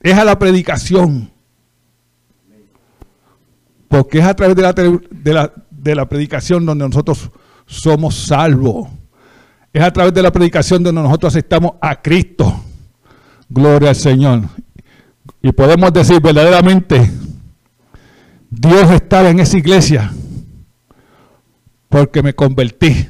es 0.00 0.14
a 0.14 0.24
la 0.24 0.38
predicación. 0.38 1.32
Porque 3.88 4.20
es 4.20 4.24
a 4.24 4.34
través 4.34 4.54
de 4.54 4.62
la, 4.62 4.72
de 4.72 5.32
la, 5.32 5.52
de 5.70 5.94
la 5.96 6.08
predicación 6.08 6.64
donde 6.64 6.86
nosotros 6.86 7.28
somos 7.66 8.14
salvos. 8.14 8.88
Es 9.72 9.82
a 9.82 9.92
través 9.92 10.14
de 10.14 10.22
la 10.22 10.32
predicación 10.32 10.84
donde 10.84 11.02
nosotros 11.02 11.34
aceptamos 11.34 11.72
a 11.80 12.00
Cristo. 12.00 12.54
Gloria 13.48 13.90
al 13.90 13.96
Señor. 13.96 14.42
Y 15.42 15.52
podemos 15.52 15.92
decir 15.92 16.20
verdaderamente, 16.20 17.10
Dios 18.50 18.90
estaba 18.90 19.30
en 19.30 19.40
esa 19.40 19.58
iglesia 19.58 20.12
porque 21.88 22.22
me 22.22 22.34
convertí. 22.34 23.08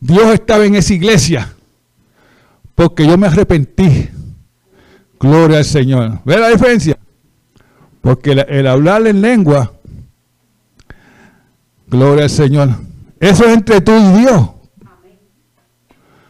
Dios 0.00 0.34
estaba 0.34 0.64
en 0.64 0.74
esa 0.74 0.94
iglesia 0.94 1.52
porque 2.74 3.06
yo 3.06 3.16
me 3.16 3.26
arrepentí. 3.26 4.08
Gloria 5.18 5.58
al 5.58 5.64
Señor. 5.64 6.20
¿Ve 6.24 6.38
la 6.38 6.50
diferencia? 6.50 6.98
Porque 8.00 8.32
el, 8.32 8.66
hablar 8.66 9.06
en 9.06 9.22
lengua 9.22 9.72
Gloria 11.88 12.24
al 12.24 12.30
Señor. 12.30 12.70
Eso 13.18 13.44
es 13.44 13.54
entre 13.54 13.80
tú 13.80 13.92
y 13.92 14.20
Dios. 14.20 14.50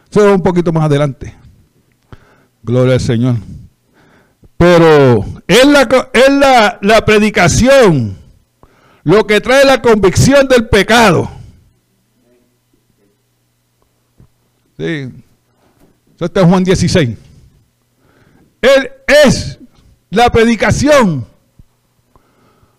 Eso 0.09 0.25
va 0.25 0.33
un 0.33 0.41
poquito 0.41 0.71
más 0.71 0.85
adelante. 0.85 1.35
Gloria 2.67 2.95
al 2.95 2.99
Señor. 2.99 3.35
Pero 4.57 5.25
es 5.47 5.65
la, 5.65 5.87
es 6.11 6.29
la, 6.29 6.77
la 6.81 7.05
predicación 7.05 8.17
lo 9.03 9.25
que 9.25 9.39
trae 9.39 9.63
la 9.63 9.81
convicción 9.81 10.49
del 10.49 10.67
pecado. 10.67 11.31
Sí. 14.77 15.09
Juan 16.19 16.63
16. 16.65 17.17
Él 18.61 18.91
es 19.25 19.59
la 20.09 20.29
predicación 20.29 21.25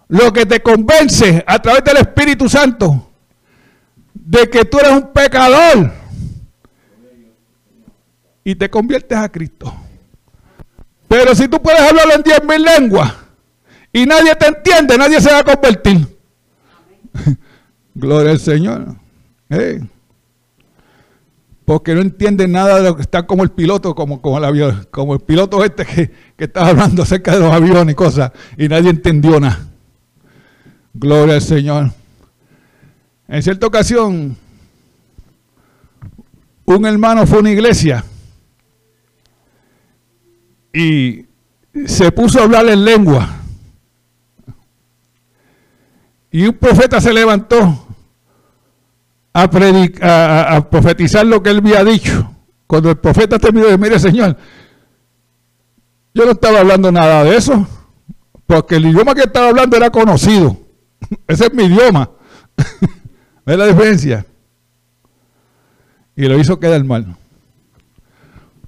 lo 0.09 0.33
que 0.35 0.45
te 0.45 0.61
convence 0.61 1.43
a 1.47 1.63
través 1.63 1.83
del 1.85 1.97
Espíritu 1.97 2.47
Santo 2.47 3.11
de 4.13 4.51
que 4.51 4.67
tú 4.67 4.81
eres 4.81 4.93
un 4.93 5.13
pecador 5.15 5.93
y 8.49 8.55
te 8.55 8.71
conviertes 8.71 9.19
a 9.19 9.31
Cristo. 9.31 9.75
Pero 11.07 11.35
si 11.35 11.49
tú 11.49 11.61
puedes 11.61 11.83
hablar 11.83 12.07
en 12.17 12.23
diez 12.23 12.43
mil 12.43 12.63
lenguas 12.63 13.13
y 13.93 14.07
nadie 14.07 14.35
te 14.37 14.47
entiende, 14.47 14.97
nadie 14.97 15.21
se 15.21 15.31
va 15.31 15.41
a 15.41 15.45
convertir. 15.45 16.19
Gloria 17.95 18.31
al 18.31 18.41
Señor. 18.41 18.97
Porque 21.67 21.95
no 21.95 22.01
entiende 22.01 22.49
nada 22.49 22.77
de 22.79 22.85
lo 22.85 22.97
que 22.97 23.03
está 23.03 23.27
como 23.27 23.43
el 23.43 23.51
piloto, 23.51 23.95
como, 23.95 24.23
como, 24.23 24.39
el, 24.39 24.45
avión, 24.47 24.89
como 24.91 25.13
el 25.13 25.21
piloto 25.21 25.63
este 25.63 25.85
que, 25.85 26.11
que 26.35 26.45
está 26.45 26.69
hablando 26.69 27.03
acerca 27.03 27.35
de 27.35 27.41
los 27.41 27.53
aviones 27.53 27.93
y 27.93 27.97
cosas, 27.97 28.33
y 28.57 28.67
nadie 28.67 28.89
entendió 28.89 29.39
nada. 29.39 29.61
Gloria 30.95 31.35
al 31.35 31.43
Señor. 31.43 31.91
En 33.29 33.43
cierta 33.43 33.67
ocasión, 33.67 34.39
un 36.65 36.87
hermano 36.87 37.27
fue 37.27 37.37
a 37.37 37.41
una 37.41 37.51
iglesia 37.51 38.03
y 40.73 41.27
se 41.87 42.13
puso 42.13 42.41
a 42.41 42.45
hablar 42.45 42.67
en 42.69 42.85
lengua. 42.85 43.29
Y 46.31 46.47
un 46.47 46.55
profeta 46.55 47.01
se 47.01 47.13
levantó 47.13 47.87
a, 49.33 50.57
a, 50.57 50.71
profetizar 50.71 51.27
lo 51.27 51.43
que 51.43 51.51
él 51.51 51.59
había 51.59 51.85
dicho. 51.85 52.35
Cuando 52.67 52.91
el 52.91 52.99
profeta 52.99 53.39
terminó 53.39 53.67
de 53.67 53.79
mire 53.79 53.99
Señor, 53.99 54.37
yo 56.13 56.25
no 56.25 56.33
estaba 56.33 56.61
hablando 56.61 56.93
nada 56.93 57.25
de 57.25 57.37
eso, 57.37 57.67
porque 58.47 58.77
el 58.77 58.87
idioma 58.87 59.15
que 59.15 59.23
estaba 59.23 59.49
hablando 59.49 59.77
era 59.77 59.91
conocido. 59.91 60.57
Ese 61.27 61.47
es 61.47 61.55
mi 61.55 61.65
idioma. 61.65 62.11
¿Ves 63.47 63.59
la 63.59 63.67
diferencia? 63.67 64.27
Y 66.15 66.27
lo 66.27 66.39
hizo 66.39 66.59
quedar 66.59 66.83
mal. 66.85 67.17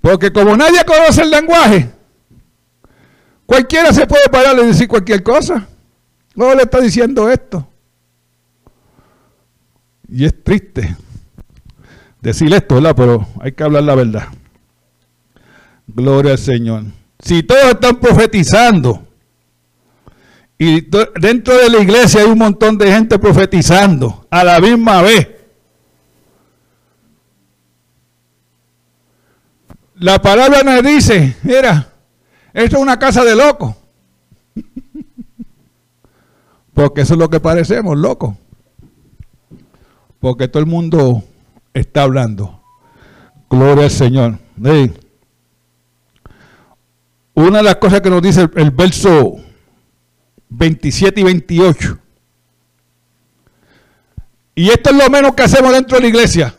Porque 0.00 0.32
como 0.32 0.56
nadie 0.56 0.84
conoce 0.84 1.22
el 1.22 1.30
lenguaje, 1.30 1.90
cualquiera 3.46 3.92
se 3.92 4.06
puede 4.06 4.28
parar 4.30 4.56
y 4.58 4.66
decir 4.66 4.88
cualquier 4.88 5.22
cosa. 5.22 5.66
Luego 6.34 6.54
le 6.54 6.62
está 6.62 6.80
diciendo 6.80 7.28
esto. 7.28 7.66
Y 10.08 10.24
es 10.24 10.42
triste 10.42 10.96
decir 12.20 12.52
esto, 12.52 12.76
¿verdad? 12.76 12.94
Pero 12.96 13.26
hay 13.40 13.52
que 13.52 13.62
hablar 13.62 13.82
la 13.82 13.94
verdad. 13.94 14.28
Gloria 15.86 16.32
al 16.32 16.38
Señor. 16.38 16.84
Si 17.20 17.42
todos 17.42 17.64
están 17.64 17.96
profetizando 17.96 19.06
y 20.58 20.86
dentro 21.20 21.56
de 21.56 21.70
la 21.70 21.78
iglesia 21.78 22.22
hay 22.22 22.28
un 22.28 22.38
montón 22.38 22.76
de 22.78 22.92
gente 22.92 23.18
profetizando 23.18 24.26
a 24.30 24.44
la 24.44 24.60
misma 24.60 25.02
vez, 25.02 25.28
la 30.00 30.20
palabra 30.20 30.62
nos 30.62 30.82
dice, 30.82 31.36
mira, 31.42 31.92
esto 32.54 32.76
es 32.76 32.82
una 32.82 32.98
casa 32.98 33.22
de 33.22 33.36
locos. 33.36 33.76
Porque 36.74 37.02
eso 37.02 37.14
es 37.14 37.20
lo 37.20 37.28
que 37.28 37.38
parecemos, 37.38 37.96
locos. 37.98 38.34
Porque 40.18 40.48
todo 40.48 40.62
el 40.62 40.68
mundo 40.68 41.22
está 41.74 42.02
hablando. 42.02 42.62
Gloria 43.50 43.84
al 43.84 43.90
Señor. 43.90 44.38
Una 47.34 47.58
de 47.58 47.64
las 47.64 47.76
cosas 47.76 48.00
que 48.00 48.10
nos 48.10 48.22
dice 48.22 48.48
el, 48.54 48.70
verso 48.70 49.36
27 50.48 51.20
y 51.20 51.24
28. 51.24 51.98
Y 54.54 54.70
esto 54.70 54.90
es 54.90 54.96
lo 54.96 55.10
menos 55.10 55.34
que 55.34 55.42
hacemos 55.42 55.72
dentro 55.72 55.96
de 55.96 56.02
la 56.02 56.08
iglesia. 56.08 56.54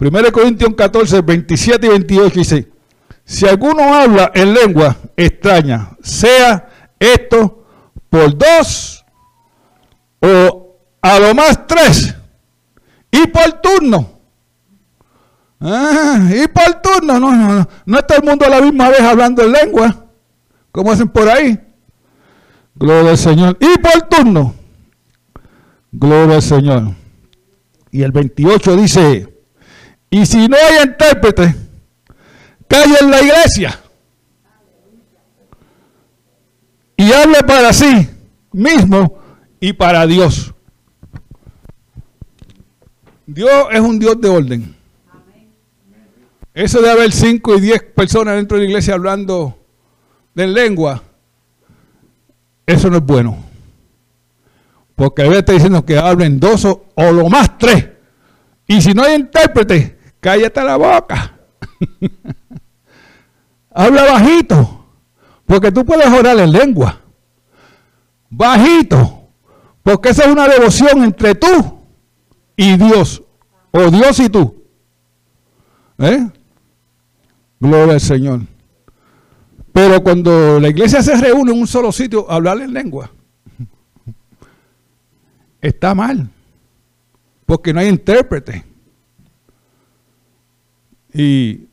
1 0.00 0.32
Corintios 0.32 0.74
14, 0.74 1.22
27 1.22 1.86
y 1.86 1.90
28 1.90 2.38
dice, 2.38 2.68
si 3.24 3.46
alguno 3.46 3.82
habla 3.94 4.30
en 4.34 4.54
lengua 4.54 4.96
extraña, 5.16 5.90
sea 6.02 6.68
esto 6.98 7.66
por 8.08 8.36
dos 8.36 9.04
o 10.20 10.76
a 11.02 11.18
lo 11.18 11.34
más 11.34 11.66
tres 11.66 12.14
y 13.10 13.26
por 13.26 13.60
turno. 13.60 14.18
Ah, 15.60 16.30
y 16.32 16.46
por 16.46 16.80
turno, 16.80 17.18
no, 17.18 17.34
no, 17.34 17.54
no, 17.54 17.68
no 17.84 17.98
está 17.98 18.16
el 18.16 18.22
mundo 18.22 18.46
a 18.46 18.48
la 18.48 18.60
misma 18.60 18.90
vez 18.90 19.00
hablando 19.00 19.42
en 19.42 19.52
lengua, 19.52 20.06
como 20.70 20.92
hacen 20.92 21.08
por 21.08 21.28
ahí. 21.28 21.58
Gloria 22.76 23.10
al 23.10 23.18
Señor. 23.18 23.58
Y 23.58 23.78
por 23.78 24.02
turno. 24.02 24.54
Gloria 25.90 26.36
al 26.36 26.42
Señor. 26.42 26.94
Y 27.90 28.02
el 28.02 28.12
28 28.12 28.76
dice, 28.76 29.37
y 30.10 30.24
si 30.26 30.48
no 30.48 30.56
hay 30.56 30.88
intérprete, 30.88 31.54
calle 32.66 32.94
en 33.00 33.10
la 33.10 33.22
iglesia. 33.22 33.80
Y 36.96 37.12
hable 37.12 37.40
para 37.46 37.72
sí 37.72 38.08
mismo 38.52 39.18
y 39.60 39.72
para 39.72 40.06
Dios. 40.06 40.52
Dios 43.26 43.66
es 43.70 43.80
un 43.80 43.98
Dios 43.98 44.20
de 44.20 44.28
orden. 44.28 44.74
Eso 46.54 46.80
de 46.80 46.90
haber 46.90 47.12
5 47.12 47.56
y 47.56 47.60
10 47.60 47.82
personas 47.94 48.34
dentro 48.34 48.56
de 48.56 48.64
la 48.64 48.70
iglesia 48.70 48.94
hablando 48.94 49.58
de 50.34 50.46
lengua, 50.46 51.02
eso 52.66 52.90
no 52.90 52.96
es 52.96 53.04
bueno. 53.04 53.44
Porque 54.96 55.22
a 55.22 55.24
veces 55.26 55.38
está 55.38 55.52
diciendo 55.52 55.84
que 55.84 55.98
hablen 55.98 56.40
dos 56.40 56.64
o, 56.64 56.86
o 56.94 57.12
lo 57.12 57.28
más 57.28 57.56
tres. 57.58 57.86
Y 58.66 58.82
si 58.82 58.92
no 58.92 59.04
hay 59.04 59.14
intérprete, 59.14 59.97
cállate 60.20 60.62
la 60.62 60.76
boca. 60.76 61.38
Habla 63.70 64.04
bajito, 64.04 64.86
porque 65.46 65.70
tú 65.70 65.84
puedes 65.84 66.08
orar 66.08 66.38
en 66.38 66.52
lengua. 66.52 67.00
Bajito, 68.30 69.28
porque 69.82 70.10
esa 70.10 70.24
es 70.24 70.28
una 70.28 70.48
devoción 70.48 71.04
entre 71.04 71.34
tú 71.34 71.78
y 72.56 72.76
Dios, 72.76 73.22
o 73.70 73.90
Dios 73.90 74.18
y 74.20 74.28
tú. 74.28 74.62
¿Eh? 75.98 76.28
Gloria 77.60 77.94
al 77.94 78.00
Señor. 78.00 78.40
Pero 79.72 80.02
cuando 80.02 80.58
la 80.58 80.68
iglesia 80.68 81.02
se 81.02 81.16
reúne 81.16 81.52
en 81.52 81.60
un 81.60 81.66
solo 81.66 81.92
sitio 81.92 82.30
hablar 82.30 82.60
en 82.60 82.72
lengua, 82.72 83.10
está 85.60 85.94
mal, 85.94 86.28
porque 87.46 87.72
no 87.72 87.80
hay 87.80 87.88
intérprete. 87.88 88.64
Y 91.18 91.66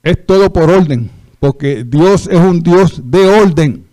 es 0.00 0.24
todo 0.24 0.52
por 0.52 0.70
orden, 0.70 1.10
porque 1.40 1.82
Dios 1.82 2.28
es 2.28 2.38
un 2.38 2.62
Dios 2.62 3.02
de 3.10 3.26
orden. 3.26 3.84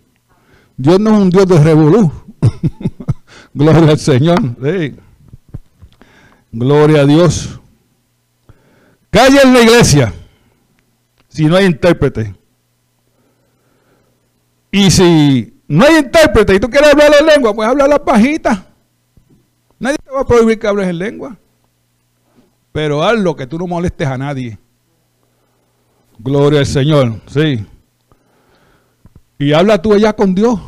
Dios 0.76 1.00
no 1.00 1.16
es 1.16 1.22
un 1.22 1.30
Dios 1.30 1.48
de 1.48 1.58
revolú. 1.64 2.12
Gloria 3.54 3.90
al 3.90 3.98
Señor. 3.98 4.38
Gloria 6.52 7.00
a 7.00 7.06
Dios. 7.06 7.58
Calla 9.10 9.42
en 9.42 9.52
la 9.52 9.62
iglesia 9.62 10.14
si 11.28 11.46
no 11.46 11.56
hay 11.56 11.66
intérprete. 11.66 12.36
Y 14.70 14.92
si 14.92 15.60
no 15.66 15.86
hay 15.86 15.96
intérprete 15.96 16.54
y 16.54 16.60
tú 16.60 16.70
quieres 16.70 16.92
hablar 16.92 17.10
en 17.18 17.26
lengua, 17.26 17.52
pues 17.52 17.68
habla 17.68 17.88
la 17.88 18.04
pajita. 18.04 18.64
Nadie 19.80 19.96
te 20.04 20.10
va 20.12 20.20
a 20.20 20.24
prohibir 20.24 20.56
que 20.56 20.68
hables 20.68 20.86
en 20.86 20.98
lengua. 20.98 21.36
Pero 22.70 23.02
haz 23.02 23.18
lo 23.18 23.34
que 23.34 23.48
tú 23.48 23.58
no 23.58 23.66
molestes 23.66 24.06
a 24.06 24.16
nadie. 24.16 24.56
Gloria 26.18 26.60
al 26.60 26.66
Señor, 26.66 27.20
sí. 27.26 27.64
Y 29.38 29.52
habla 29.52 29.80
tú 29.80 29.92
allá 29.92 30.12
con 30.12 30.34
Dios 30.34 30.58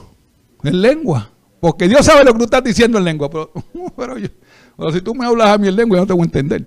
en 0.63 0.81
lengua. 0.81 1.31
Porque 1.61 1.89
Dios 1.89 2.07
sabe 2.07 2.25
lo 2.25 2.33
que 2.33 2.39
tú 2.39 2.45
estás 2.45 2.65
diciendo 2.65 2.99
en 2.99 3.05
lengua. 3.05 3.29
Pero, 3.29 3.53
si 4.93 5.01
tú 5.03 5.15
me 5.15 5.27
hablas 5.27 5.49
a 5.51 5.59
mí 5.59 5.69
en 5.69 5.77
lengua, 5.77 5.97
yo 5.97 6.03
no 6.03 6.07
te 6.07 6.13
voy 6.13 6.23
a 6.23 6.25
entender. 6.25 6.67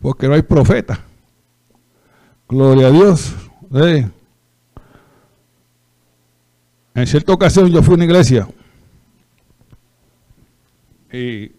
Porque 0.00 0.26
no 0.26 0.34
hay 0.34 0.42
profeta. 0.42 1.04
Gloria 2.48 2.88
a 2.88 2.90
Dios. 2.90 3.34
En 6.94 7.06
cierta 7.06 7.32
ocasión 7.32 7.70
yo 7.70 7.82
fui 7.82 7.92
a 7.92 7.96
una 7.96 8.04
iglesia. 8.04 8.48
Y 11.12 11.44
el 11.44 11.52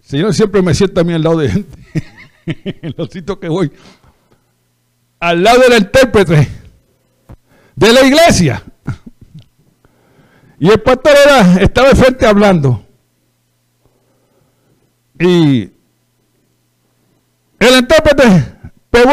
Señor 0.00 0.34
siempre 0.34 0.62
me 0.62 0.74
sienta 0.74 1.02
a 1.02 1.04
mí 1.04 1.12
al 1.12 1.22
lado 1.22 1.38
de 1.38 1.50
gente. 1.50 1.78
en 2.46 2.94
los 2.96 3.10
sitios 3.10 3.38
que 3.38 3.48
voy 3.48 3.70
al 5.20 5.42
lado 5.42 5.60
del 5.60 5.78
intérprete 5.82 6.48
de 7.74 7.92
la 7.92 8.02
iglesia. 8.02 8.62
Y 10.60 10.70
el 10.70 10.80
pastor 10.80 11.14
estaba 11.60 11.88
de 11.90 11.94
frente 11.94 12.26
hablando. 12.26 12.84
Y 15.18 15.70
el 17.58 17.78
intérprete 17.78 18.44
pegó 18.90 19.12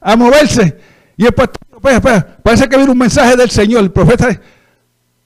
a, 0.00 0.16
moverse. 0.16 0.78
Y 1.16 1.26
el 1.26 1.32
pastor, 1.32 1.60
parece 2.42 2.68
que 2.68 2.76
viene 2.76 2.92
un 2.92 2.98
mensaje 2.98 3.36
del 3.36 3.50
Señor, 3.50 3.82
el 3.82 3.92
profeta. 3.92 4.40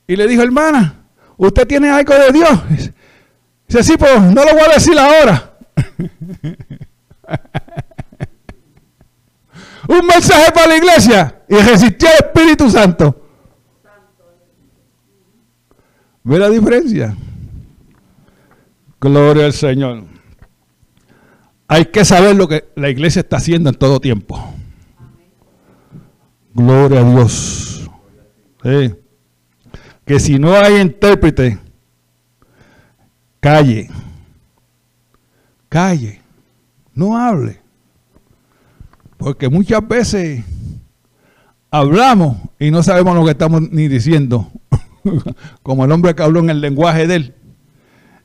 Y 0.07 0.17
le 0.17 0.27
dijo, 0.27 0.43
hermana, 0.43 1.05
¿usted 1.37 1.67
tiene 1.67 1.91
algo 1.91 2.15
de 2.15 2.33
Dios? 2.33 2.61
Dice, 3.69 3.83
sí, 3.83 3.97
pues 3.97 4.21
no 4.21 4.45
lo 4.45 4.53
voy 4.53 4.63
a 4.69 4.75
decir 4.75 4.99
ahora. 4.99 5.53
un 9.89 10.07
mensaje 10.07 10.53
para 10.53 10.69
la 10.69 10.77
iglesia 10.77 11.43
y 11.49 11.57
resistió 11.57 12.09
al 12.09 12.27
Espíritu 12.27 12.71
Santo. 12.71 13.17
¿Ve 16.23 16.39
la 16.39 16.49
diferencia? 16.49 17.17
Gloria 19.01 19.47
al 19.47 19.53
Señor. 19.53 20.05
Hay 21.67 21.87
que 21.87 22.05
saber 22.05 22.37
lo 22.37 22.49
que 22.49 22.69
la 22.75 22.91
iglesia 22.91 23.21
está 23.21 23.37
haciendo 23.37 23.71
en 23.71 23.77
todo 23.77 24.01
tiempo. 24.01 24.55
Gloria 26.53 27.01
a 27.01 27.05
Dios. 27.05 27.89
Que 30.05 30.19
si 30.19 30.39
no 30.39 30.55
hay 30.55 30.81
intérprete, 30.81 31.59
calle. 33.39 33.89
Calle. 35.69 36.21
No 36.93 37.17
hable. 37.17 37.60
Porque 39.21 39.51
muchas 39.51 39.87
veces 39.87 40.43
hablamos 41.71 42.39
y 42.59 42.71
no 42.71 42.83
sabemos 42.83 43.15
lo 43.15 43.23
que 43.23 43.33
estamos 43.33 43.61
ni 43.71 43.87
diciendo. 43.87 44.51
Como 45.63 45.85
el 45.85 45.93
hombre 45.93 46.15
que 46.15 46.23
habló 46.23 46.41
en 46.41 46.49
el 46.49 46.63
lenguaje 46.63 47.07
de 47.07 47.17
él. 47.17 47.35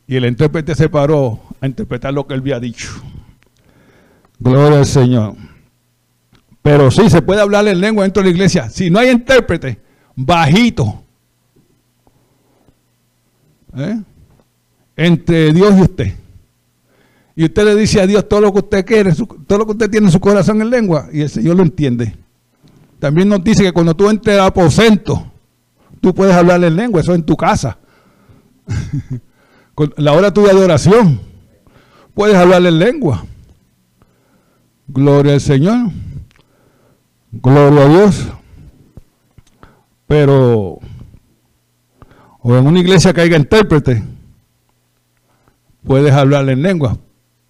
Y 0.08 0.16
el 0.16 0.26
intérprete 0.26 0.74
se 0.74 0.88
paró 0.88 1.42
a 1.60 1.68
interpretar 1.68 2.14
lo 2.14 2.26
que 2.26 2.34
él 2.34 2.40
había 2.40 2.62
dicho. 2.62 2.88
Gloria 4.40 4.80
al 4.80 4.86
Señor. 4.86 5.36
Pero 6.62 6.90
sí, 6.90 7.10
se 7.10 7.22
puede 7.22 7.42
hablar 7.42 7.68
en 7.68 7.82
lengua 7.82 8.06
dentro 8.06 8.24
de 8.24 8.30
la 8.30 8.34
iglesia. 8.34 8.70
Si 8.70 8.90
no 8.90 9.00
hay 9.00 9.10
intérprete, 9.10 9.78
bajito. 10.16 11.04
¿Eh? 13.76 14.02
Entre 14.96 15.52
Dios 15.52 15.78
y 15.78 15.82
usted 15.82 16.25
y 17.36 17.44
usted 17.44 17.66
le 17.66 17.76
dice 17.76 18.00
a 18.00 18.08
Dios 18.08 18.28
todo 18.30 18.42
lo 18.42 18.54
que 18.54 18.60
usted 18.60 18.86
quiere, 18.86 19.14
todo 19.14 19.60
lo 19.60 19.66
que 19.66 19.72
usted 19.74 19.90
tiene 19.90 20.08
en 20.08 20.12
su 20.12 20.22
corazón 20.22 20.62
en 20.62 20.70
lengua, 20.70 21.10
y 21.12 21.22
el 21.22 21.30
Señor 21.30 21.58
lo 21.58 21.64
entiende. 21.64 22.16
También 23.00 23.28
nos 23.28 23.44
dice 23.44 23.64
que 23.64 23.74
cuando 23.74 23.94
tú 23.94 24.10
entres 24.10 24.40
al 24.40 24.48
aposento, 24.48 25.32
tú 26.00 26.14
puedes 26.14 26.34
hablar 26.34 26.64
en 26.64 26.76
lengua, 26.76 27.02
eso 27.02 27.14
en 27.14 27.24
tu 27.24 27.36
casa. 27.36 27.78
La 29.98 30.14
hora 30.14 30.34
tuya 30.34 30.54
de 30.54 30.64
oración, 30.64 31.20
puedes 32.14 32.38
hablar 32.38 32.66
en 32.66 32.80
lengua. 32.80 33.26
Gloria 34.88 35.34
al 35.34 35.42
Señor. 35.42 35.92
Gloria 37.34 37.82
a 37.82 37.90
Dios. 37.90 38.28
Pero, 40.08 40.80
o 42.40 42.56
en 42.56 42.66
una 42.66 42.80
iglesia 42.80 43.12
que 43.12 43.20
haya 43.20 43.36
intérprete, 43.36 44.04
puedes 45.84 46.14
hablar 46.14 46.48
en 46.50 46.62
lengua. 46.62 46.98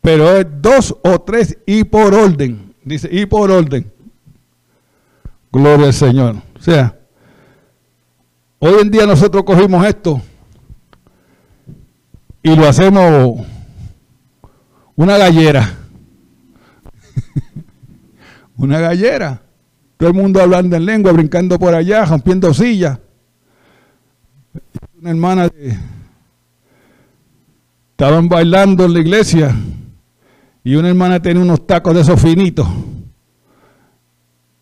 Pero 0.05 0.37
es 0.37 0.45
dos 0.61 0.95
o 1.01 1.19
tres 1.19 1.57
y 1.65 1.83
por 1.83 2.13
orden. 2.13 2.75
Dice, 2.83 3.09
y 3.11 3.25
por 3.25 3.49
orden. 3.49 3.91
Gloria 5.51 5.87
al 5.87 5.93
Señor. 5.93 6.35
O 6.55 6.61
sea, 6.61 6.95
hoy 8.59 8.75
en 8.81 8.91
día 8.91 9.07
nosotros 9.07 9.43
cogimos 9.43 9.83
esto 9.83 10.21
y 12.43 12.55
lo 12.55 12.67
hacemos 12.67 13.47
una 14.95 15.17
gallera. 15.17 15.75
una 18.57 18.79
gallera. 18.79 19.41
Todo 19.97 20.09
el 20.09 20.15
mundo 20.15 20.39
hablando 20.39 20.75
en 20.75 20.85
lengua, 20.85 21.13
brincando 21.13 21.57
por 21.57 21.73
allá, 21.73 22.05
rompiendo 22.05 22.53
sillas. 22.53 22.99
Una 25.01 25.09
hermana 25.09 25.47
de, 25.47 25.75
estaban 27.89 28.29
bailando 28.29 28.85
en 28.85 28.93
la 28.93 28.99
iglesia 28.99 29.55
y 30.65 30.75
una 30.75 30.89
hermana 30.89 31.21
tenía 31.21 31.43
unos 31.43 31.65
tacos 31.67 31.93
de 31.93 32.01
esos 32.01 32.19
finitos 32.19 32.67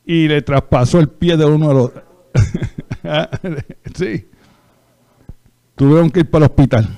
y 0.05 0.27
le 0.27 0.41
traspasó 0.41 0.99
el 0.99 1.07
pie 1.07 1.37
de 1.37 1.45
uno 1.45 1.69
de 1.69 1.73
los. 1.73 1.91
sí. 3.95 4.27
Tuvieron 5.75 6.11
que 6.11 6.19
ir 6.19 6.29
para 6.29 6.45
el 6.45 6.51
hospital. 6.51 6.97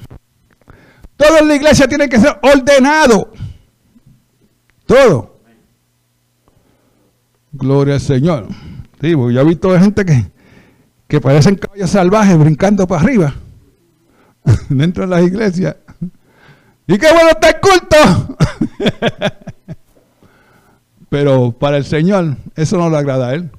Todo 1.16 1.38
en 1.38 1.48
la 1.48 1.56
iglesia 1.56 1.88
tiene 1.88 2.10
que 2.10 2.20
ser 2.20 2.36
ordenado. 2.42 3.32
Todo. 4.88 5.40
Gloria 7.52 7.94
al 7.94 8.02
Señor. 8.02 8.48
Sí, 9.00 9.12
yo 9.12 9.30
he 9.30 9.46
visto 9.46 9.80
gente 9.80 10.04
que, 10.04 10.32
que 11.08 11.22
parecen 11.22 11.56
caballos 11.56 11.92
salvajes 11.92 12.40
brincando 12.40 12.88
para 12.88 13.04
arriba 13.04 13.36
dentro 14.70 15.04
de 15.04 15.10
las 15.10 15.24
iglesias. 15.24 15.76
Y 16.88 16.98
qué 16.98 17.08
bueno 17.12 17.30
está 17.30 17.50
el 17.50 17.60
culto. 17.60 18.38
Pero 21.10 21.52
para 21.52 21.78
el 21.78 21.86
Señor 21.86 22.38
eso 22.56 22.78
no 22.78 22.90
le 22.90 22.98
agrada 22.98 23.30
a 23.30 23.34
Él. 23.36 23.50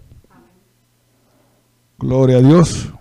Gloria 1.98 2.38
a 2.38 2.42
Dios. 2.42 2.92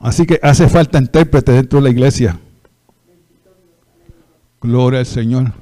Así 0.00 0.26
que 0.26 0.38
hace 0.42 0.68
falta 0.68 0.98
intérprete 0.98 1.52
dentro 1.52 1.80
de 1.80 1.84
la 1.84 1.90
iglesia. 1.90 2.38
Gloria 4.60 5.00
al 5.00 5.06
Señor. 5.06 5.52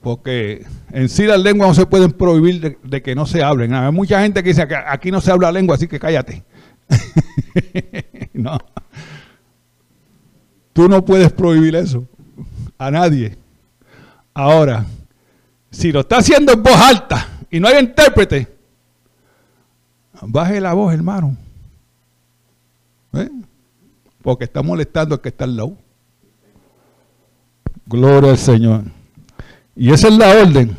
Porque 0.00 0.64
en 0.92 1.08
sí 1.08 1.24
las 1.24 1.40
lenguas 1.40 1.68
no 1.68 1.74
se 1.74 1.86
pueden 1.86 2.12
prohibir 2.12 2.78
de, 2.82 3.02
que 3.02 3.14
no 3.14 3.26
se 3.26 3.42
hablen. 3.42 3.74
Hay 3.74 3.92
mucha 3.92 4.22
gente 4.22 4.42
que 4.42 4.50
dice 4.50 4.66
que 4.66 4.76
aquí 4.76 5.10
no 5.10 5.20
se 5.20 5.30
habla 5.30 5.52
lengua, 5.52 5.74
así 5.74 5.88
que 5.88 5.98
cállate. 5.98 6.42
no. 8.32 8.58
Tú 10.72 10.88
no 10.88 11.04
puedes 11.04 11.32
prohibir 11.32 11.74
eso 11.74 12.06
a 12.78 12.90
nadie. 12.90 13.36
Ahora, 14.32 14.86
si 15.70 15.92
lo 15.92 16.00
está 16.00 16.18
haciendo 16.18 16.52
en 16.52 16.62
voz 16.62 16.76
alta 16.76 17.26
y 17.50 17.60
no 17.60 17.68
hay 17.68 17.78
intérprete, 17.78 18.48
baje 20.22 20.60
la 20.60 20.72
voz, 20.72 20.94
hermano. 20.94 21.36
¿Eh? 23.12 23.28
Porque 24.22 24.44
está 24.44 24.62
molestando 24.62 25.14
al 25.14 25.20
que 25.20 25.30
está 25.30 25.44
al 25.44 25.56
lado. 25.56 25.76
Gloria 27.86 28.30
al 28.30 28.38
Señor. 28.38 28.84
Y 29.74 29.92
esa 29.92 30.08
es 30.08 30.16
la 30.16 30.28
orden 30.28 30.76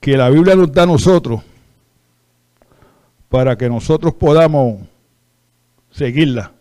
que 0.00 0.16
la 0.16 0.28
Biblia 0.28 0.54
nos 0.54 0.70
da 0.70 0.82
a 0.82 0.86
nosotros 0.86 1.40
para 3.28 3.56
que 3.56 3.68
nosotros 3.68 4.14
podamos 4.14 4.82
seguirla. 5.90 6.53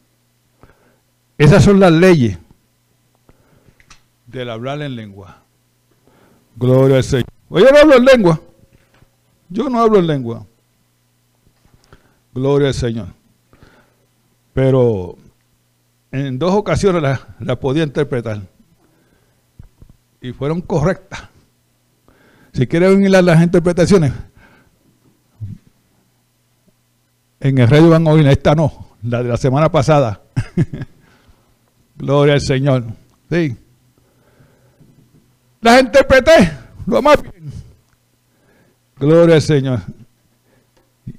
Esas 1.37 1.63
son 1.63 1.79
las 1.79 1.91
leyes 1.91 2.37
del 4.27 4.49
hablar 4.49 4.81
en 4.81 4.95
lengua. 4.95 5.43
Gloria 6.55 6.97
al 6.97 7.03
Señor. 7.03 7.27
Oye, 7.49 7.65
no 7.71 7.77
hablo 7.77 7.95
en 7.97 8.05
lengua. 8.05 8.41
Yo 9.49 9.69
no 9.69 9.79
hablo 9.79 9.99
en 9.99 10.07
lengua. 10.07 10.45
Gloria 12.33 12.69
al 12.69 12.73
Señor. 12.73 13.07
Pero 14.53 15.17
en 16.11 16.37
dos 16.37 16.53
ocasiones 16.53 17.01
la, 17.01 17.35
la 17.39 17.59
podía 17.59 17.83
interpretar 17.83 18.41
y 20.21 20.31
fueron 20.31 20.61
correctas. 20.61 21.29
Si 22.53 22.65
quieren 22.67 22.97
oír 22.97 23.09
las 23.09 23.41
interpretaciones, 23.43 24.13
en 27.39 27.57
el 27.57 27.67
radio 27.67 27.89
van 27.89 28.07
a 28.07 28.11
oír, 28.11 28.25
esta 28.27 28.55
no, 28.55 28.95
la 29.03 29.21
de 29.21 29.29
la 29.29 29.37
semana 29.37 29.71
pasada. 29.71 30.21
Gloria 31.95 32.33
al 32.35 32.41
Señor. 32.41 32.85
Sí. 33.29 33.55
Las 35.61 35.81
interpreté, 35.81 36.51
lo 36.85 37.01
más 37.01 37.21
bien. 37.21 37.51
Gloria 38.97 39.35
al 39.35 39.41
Señor. 39.41 39.79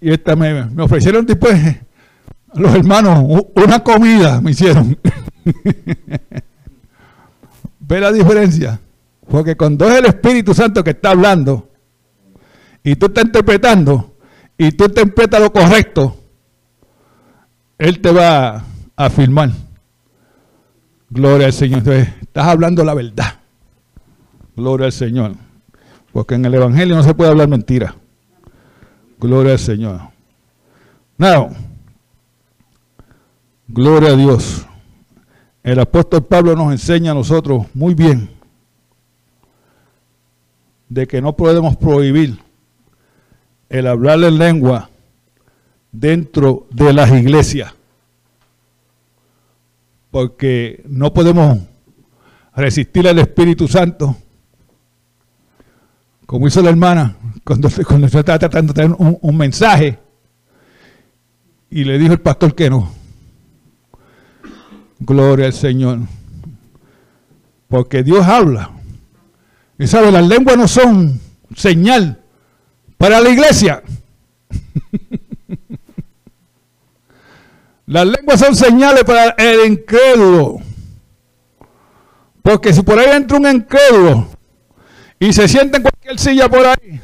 Y 0.01 0.13
esta 0.13 0.37
me, 0.37 0.65
me 0.67 0.83
ofrecieron 0.83 1.27
después, 1.27 1.59
los 2.55 2.75
hermanos, 2.75 3.45
una 3.55 3.83
comida 3.83 4.41
me 4.41 4.53
hicieron. 4.53 4.99
¿Ve 7.81 8.01
la 8.01 8.13
diferencia? 8.13 8.81
Porque 9.31 9.57
cuando 9.57 9.89
es 9.89 9.99
el 9.99 10.07
Espíritu 10.07 10.55
Santo 10.55 10.83
que 10.85 10.91
está 10.91 11.11
hablando 11.11 11.71
y 12.83 12.97
tú 12.97 13.07
estás 13.07 13.25
interpretando 13.25 14.17
y 14.57 14.73
tú 14.73 14.85
interpretas 14.85 15.41
lo 15.41 15.53
correcto, 15.53 16.17
Él 17.79 18.01
te 18.01 18.13
va 18.13 18.57
a 18.57 18.65
afirmar. 18.97 19.64
Gloria 21.15 21.47
al 21.47 21.53
Señor. 21.53 21.79
Entonces, 21.79 22.09
estás 22.23 22.45
hablando 22.45 22.83
la 22.83 22.93
verdad. 22.93 23.39
Gloria 24.57 24.87
al 24.87 24.93
Señor. 24.93 25.37
Porque 26.13 26.35
en 26.35 26.45
el 26.45 26.55
Evangelio 26.55 26.97
no 26.97 27.05
se 27.05 27.15
puede 27.15 27.31
hablar 27.31 27.47
mentira. 27.47 27.95
Gloria 29.21 29.53
al 29.53 29.61
Señor. 29.61 30.01
Now, 31.17 31.55
gloria 33.69 34.09
a 34.11 34.17
Dios. 34.17 34.67
El 35.63 35.79
apóstol 35.79 36.25
Pablo 36.25 36.57
nos 36.57 36.73
enseña 36.73 37.13
a 37.13 37.15
nosotros 37.15 37.67
muy 37.75 37.95
bien 37.95 38.29
de 40.89 41.07
que 41.07 41.23
no 41.23 41.37
podemos 41.37 41.77
prohibir 41.77 42.41
el 43.69 43.87
hablar 43.87 44.21
en 44.25 44.37
lengua 44.37 44.91
dentro 45.93 46.67
de 46.71 46.93
las 46.93 47.13
iglesias. 47.13 47.73
Porque 50.15 50.81
no 50.87 51.13
podemos 51.13 51.59
resistir 52.55 53.09
al 53.09 53.19
Espíritu 53.19 53.67
Santo. 53.67 54.17
Como 56.25 56.47
hizo 56.47 56.63
la 56.63 56.71
hermana 56.71 57.17
cuando, 57.43 57.69
cuando 57.85 58.07
estaba 58.07 58.39
tratando 58.39 58.73
de 58.73 58.81
tener 58.81 58.97
un, 58.97 59.19
un 59.21 59.37
mensaje 59.37 59.99
y 61.69 61.83
le 61.83 61.99
dijo 61.99 62.13
el 62.13 62.21
pastor 62.21 62.55
que 62.55 62.71
no. 62.71 62.93
Gloria 65.01 65.47
al 65.47 65.53
Señor. 65.53 65.99
Porque 67.67 68.05
Dios 68.05 68.25
habla. 68.25 68.71
Y 69.81 69.89
sabe, 69.89 70.13
las 70.13 70.29
lenguas 70.29 70.57
no 70.57 70.69
son 70.69 71.21
señal 71.57 72.23
para 72.99 73.21
la 73.21 73.31
iglesia. 73.31 73.83
las 77.87 78.07
lenguas 78.07 78.41
son 78.41 78.55
señales 78.55 79.05
para 79.05 79.31
el 79.31 79.73
incrédulo. 79.73 80.61
Porque 82.43 82.73
si 82.73 82.83
por 82.83 82.99
ahí 82.99 83.11
entra 83.11 83.39
un 83.39 83.47
incrédulo 83.47 84.29
y 85.19 85.33
se 85.33 85.49
sienta 85.49 85.79
en 85.79 85.83
cualquier 85.83 86.19
silla 86.19 86.49
por 86.49 86.67
ahí, 86.67 87.01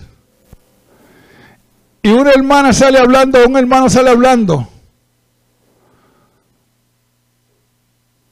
y 2.03 2.11
una 2.11 2.31
hermana 2.31 2.73
sale 2.73 2.99
hablando, 2.99 3.47
un 3.47 3.57
hermano 3.57 3.91
sale 3.91 4.11
hablando 4.11 4.67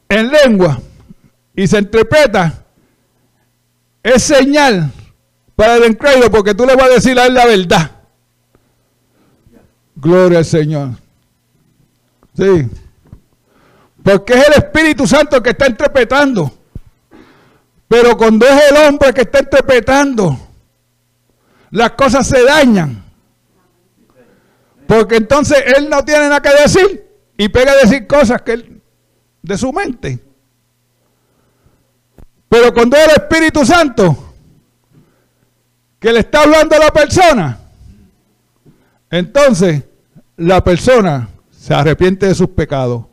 en 0.08 0.30
lengua 0.30 0.80
y 1.54 1.66
se 1.66 1.78
interpreta, 1.78 2.64
es 4.02 4.22
señal 4.22 4.90
para 5.54 5.76
el 5.76 5.90
incrédulo 5.90 6.30
porque 6.30 6.54
tú 6.54 6.64
le 6.64 6.74
vas 6.76 6.87
a 6.87 6.94
decir 6.94 7.18
a 7.18 7.26
él 7.26 7.34
la 7.34 7.46
verdad. 7.46 7.90
Gloria 9.96 10.38
al 10.38 10.44
Señor. 10.44 11.08
Sí. 12.38 12.70
Porque 14.01 14.35
es 14.35 14.46
el 14.46 14.53
Espíritu 14.62 15.09
Santo 15.09 15.42
que 15.42 15.51
está 15.51 15.66
interpretando. 15.66 16.53
Pero 17.88 18.16
cuando 18.16 18.46
es 18.46 18.70
el 18.70 18.77
hombre 18.87 19.12
que 19.12 19.22
está 19.22 19.40
interpretando, 19.40 20.38
las 21.70 21.90
cosas 21.92 22.29
se 22.29 22.44
dañan. 22.44 23.03
Porque 24.87 25.16
entonces 25.16 25.59
él 25.77 25.90
no 25.90 26.05
tiene 26.05 26.29
nada 26.29 26.40
que 26.40 26.51
decir 26.62 27.07
y 27.37 27.48
pega 27.48 27.72
a 27.72 27.77
decir 27.77 28.07
cosas 28.07 28.40
que 28.42 28.53
él, 28.53 28.83
de 29.42 29.59
su 29.59 29.72
mente. 29.72 30.20
Pero 32.48 32.72
cuando 32.72 32.96
es 32.96 33.05
el 33.05 33.11
Espíritu 33.22 33.66
Santo 33.66 34.35
que 35.98 36.12
le 36.12 36.20
está 36.20 36.42
hablando 36.42 36.77
a 36.77 36.79
la 36.79 36.90
persona, 36.92 37.59
entonces 39.11 39.83
la 40.37 40.62
persona 40.62 41.29
se 41.68 41.74
arrepiente 41.74 42.24
de 42.24 42.35
sus 42.35 42.48
pecados. 42.48 43.04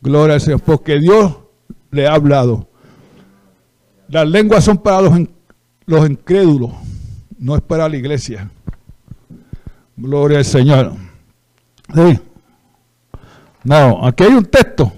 Gloria 0.00 0.34
al 0.34 0.40
Señor, 0.40 0.62
porque 0.62 0.98
Dios 0.98 1.38
le 1.92 2.08
ha 2.08 2.14
hablado. 2.14 2.68
Las 4.08 4.28
lenguas 4.28 4.64
son 4.64 4.78
para 4.78 5.02
los, 5.02 5.16
los 5.86 6.10
incrédulos, 6.10 6.72
no 7.38 7.54
es 7.54 7.62
para 7.62 7.88
la 7.88 7.96
iglesia. 7.96 8.50
Gloria 9.96 10.38
al 10.38 10.44
Señor. 10.44 10.94
Sí. 11.94 12.18
No, 13.62 14.04
aquí 14.04 14.24
hay 14.24 14.32
un 14.32 14.46
texto. 14.46 14.92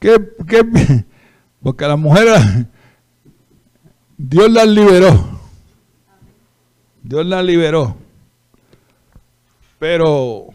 Que, 0.00 0.18
porque 1.62 1.84
a 1.84 1.88
las 1.88 1.98
mujeres 2.00 2.42
Dios 4.16 4.50
las 4.50 4.66
liberó. 4.66 5.38
Dios 7.04 7.24
las 7.24 7.44
liberó. 7.44 8.01
Pero 9.82 10.46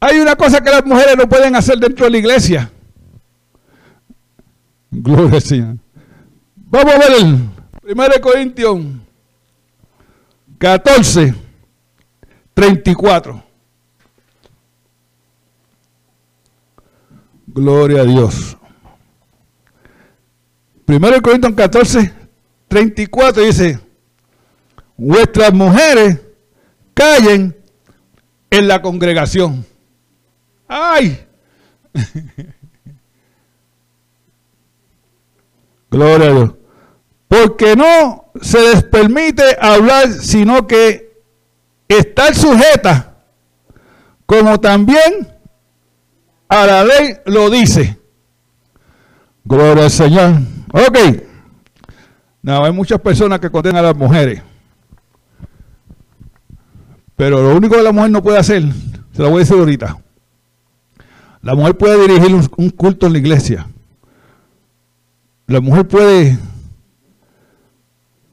hay 0.00 0.20
una 0.20 0.34
cosa 0.36 0.62
que 0.62 0.70
las 0.70 0.86
mujeres 0.86 1.18
no 1.18 1.28
pueden 1.28 1.54
hacer 1.54 1.76
dentro 1.76 2.06
de 2.06 2.12
la 2.12 2.16
iglesia. 2.16 2.72
Gloria 4.90 5.34
al 5.34 5.42
Señor. 5.42 5.76
Vamos 6.56 6.94
a 6.94 6.98
ver 6.98 7.12
el 7.20 7.94
1 7.94 8.04
Corintios 8.22 8.78
14, 10.56 11.34
34. 12.54 13.44
Gloria 17.48 18.00
a 18.00 18.04
Dios. 18.06 18.56
1 20.86 21.22
Corintios 21.22 21.52
14, 21.52 22.14
34 22.66 23.42
dice, 23.42 23.78
vuestras 24.96 25.52
mujeres 25.52 26.29
callen 27.00 27.56
en 28.50 28.68
la 28.68 28.82
congregación. 28.82 29.64
¡Ay! 30.68 31.18
Gloria 35.90 36.28
a 36.28 36.32
Dios. 36.32 36.54
Porque 37.26 37.74
no 37.74 38.30
se 38.42 38.60
les 38.60 38.84
permite 38.84 39.42
hablar, 39.58 40.08
sino 40.08 40.66
que 40.66 41.22
estar 41.88 42.34
sujeta, 42.34 43.14
como 44.26 44.60
también 44.60 45.34
a 46.48 46.66
la 46.66 46.84
ley 46.84 47.16
lo 47.24 47.48
dice. 47.48 47.98
Gloria 49.44 49.84
al 49.84 49.90
Señor. 49.90 50.34
Ok. 50.72 50.98
No, 52.42 52.62
hay 52.62 52.72
muchas 52.72 53.00
personas 53.00 53.40
que 53.40 53.48
condenan 53.48 53.84
a 53.84 53.88
las 53.88 53.96
mujeres. 53.96 54.42
Pero 57.20 57.42
lo 57.42 57.54
único 57.54 57.76
que 57.76 57.82
la 57.82 57.92
mujer 57.92 58.10
no 58.10 58.22
puede 58.22 58.38
hacer, 58.38 58.62
se 59.12 59.20
lo 59.20 59.28
voy 59.28 59.40
a 59.40 59.44
decir 59.44 59.58
ahorita. 59.58 59.98
La 61.42 61.54
mujer 61.54 61.76
puede 61.76 62.08
dirigir 62.08 62.34
un, 62.34 62.70
culto 62.70 63.06
en 63.06 63.12
la 63.12 63.18
iglesia. 63.18 63.68
La 65.46 65.60
mujer 65.60 65.86
puede 65.86 66.38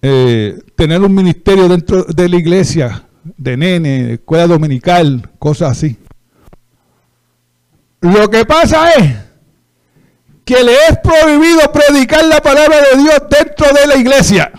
eh, 0.01 0.57
tener 0.77 1.01
un 1.01 1.13
ministerio 1.13 1.67
dentro 1.67 2.05
de 2.05 2.29
la 2.29 2.37
iglesia, 2.37 3.03
de 3.35 3.57
nene, 3.57 4.13
escuela 4.13 4.47
dominical, 4.47 5.31
cosas 5.37 5.71
así. 5.71 5.97
Lo 7.99 8.29
que 8.29 8.45
pasa 8.45 8.89
es 8.91 9.17
que 10.45 10.63
le 10.63 10.71
es 10.71 10.97
prohibido 11.03 11.59
predicar 11.73 12.23
la 12.23 12.39
palabra 12.39 12.77
de 12.77 13.01
Dios 13.01 13.21
dentro 13.29 13.67
de 13.67 13.85
la 13.85 13.97
iglesia. 13.97 14.49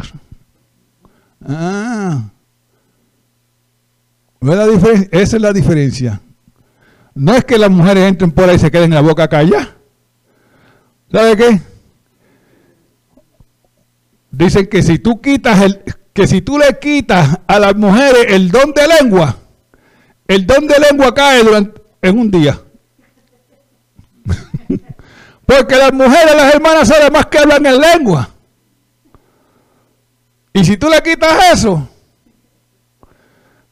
Ah. 1.49 2.29
Esa 4.41 5.37
es 5.37 5.43
la 5.43 5.53
diferencia. 5.53 6.21
No 7.15 7.35
es 7.35 7.45
que 7.45 7.59
las 7.59 7.71
mujeres 7.71 8.05
entren 8.09 8.31
por 8.31 8.49
ahí 8.49 8.57
y 8.57 8.59
se 8.59 8.71
queden 8.71 8.93
en 8.93 8.95
la 8.95 9.01
boca 9.01 9.29
callada. 9.29 9.77
¿Sabe 11.11 11.37
qué? 11.37 11.61
Dicen 14.31 14.67
que 14.67 14.83
si 14.83 14.99
tú 14.99 15.21
quitas 15.21 15.61
el, 15.63 15.83
que 16.13 16.27
si 16.27 16.43
tú 16.43 16.59
le 16.59 16.79
quitas 16.79 17.39
a 17.47 17.59
las 17.59 17.75
mujeres 17.75 18.27
el 18.29 18.51
don 18.51 18.73
de 18.73 18.87
lengua, 18.87 19.37
el 20.27 20.47
don 20.47 20.67
de 20.67 20.75
lengua 20.79 21.15
cae 21.15 21.43
durante, 21.43 21.81
en 22.03 22.19
un 22.19 22.31
día. 22.31 22.61
Porque 25.47 25.77
las 25.77 25.93
mujeres, 25.93 26.37
las 26.37 26.55
hermanas 26.55 26.89
saben 26.89 27.13
más 27.13 27.27
que 27.27 27.39
hablan 27.39 27.65
en 27.67 27.81
lengua. 27.81 28.31
Y 30.53 30.65
si 30.65 30.77
tú 30.77 30.89
le 30.89 31.01
quitas 31.03 31.53
eso, 31.53 31.89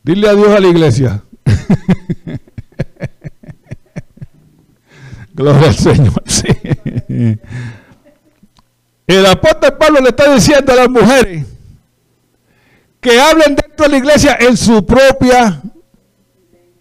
dile 0.06 0.28
adiós 0.28 0.48
a 0.56 0.60
la 0.60 0.68
iglesia. 0.68 1.22
Gloria 5.34 5.68
al 5.68 5.74
Señor. 5.74 6.22
El 9.06 9.26
apóstol 9.26 9.76
Pablo 9.76 10.00
le 10.00 10.08
está 10.10 10.32
diciendo 10.32 10.72
a 10.72 10.76
las 10.76 10.88
mujeres 10.88 11.44
que 13.00 13.20
hablen 13.20 13.56
dentro 13.56 13.84
de 13.84 13.88
la 13.90 13.98
iglesia 13.98 14.36
en 14.40 14.56
su 14.56 14.86
propia 14.86 15.60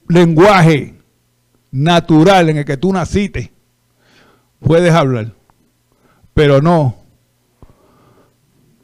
lenguaje 0.08 0.94
natural 1.72 2.50
en 2.50 2.58
el 2.58 2.66
que 2.66 2.78
tú 2.78 2.94
naciste. 2.94 3.52
Puedes 4.60 4.94
hablar, 4.94 5.34
pero 6.34 6.62
no 6.62 6.96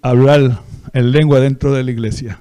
hablar 0.01 0.61
en 0.93 1.11
lengua 1.11 1.39
dentro 1.39 1.73
de 1.73 1.83
la 1.83 1.91
iglesia. 1.91 2.40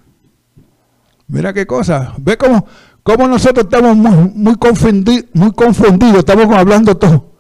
Mira 1.30 1.52
qué 1.52 1.66
cosa. 1.66 2.14
Ve 2.18 2.36
cómo 2.36 2.66
¿Cómo 3.02 3.26
nosotros 3.26 3.64
estamos 3.64 3.96
muy, 3.96 4.30
muy, 4.34 4.56
confundidos, 4.56 6.18
Estamos 6.18 6.46
hablando 6.56 6.96
todo. 6.96 7.32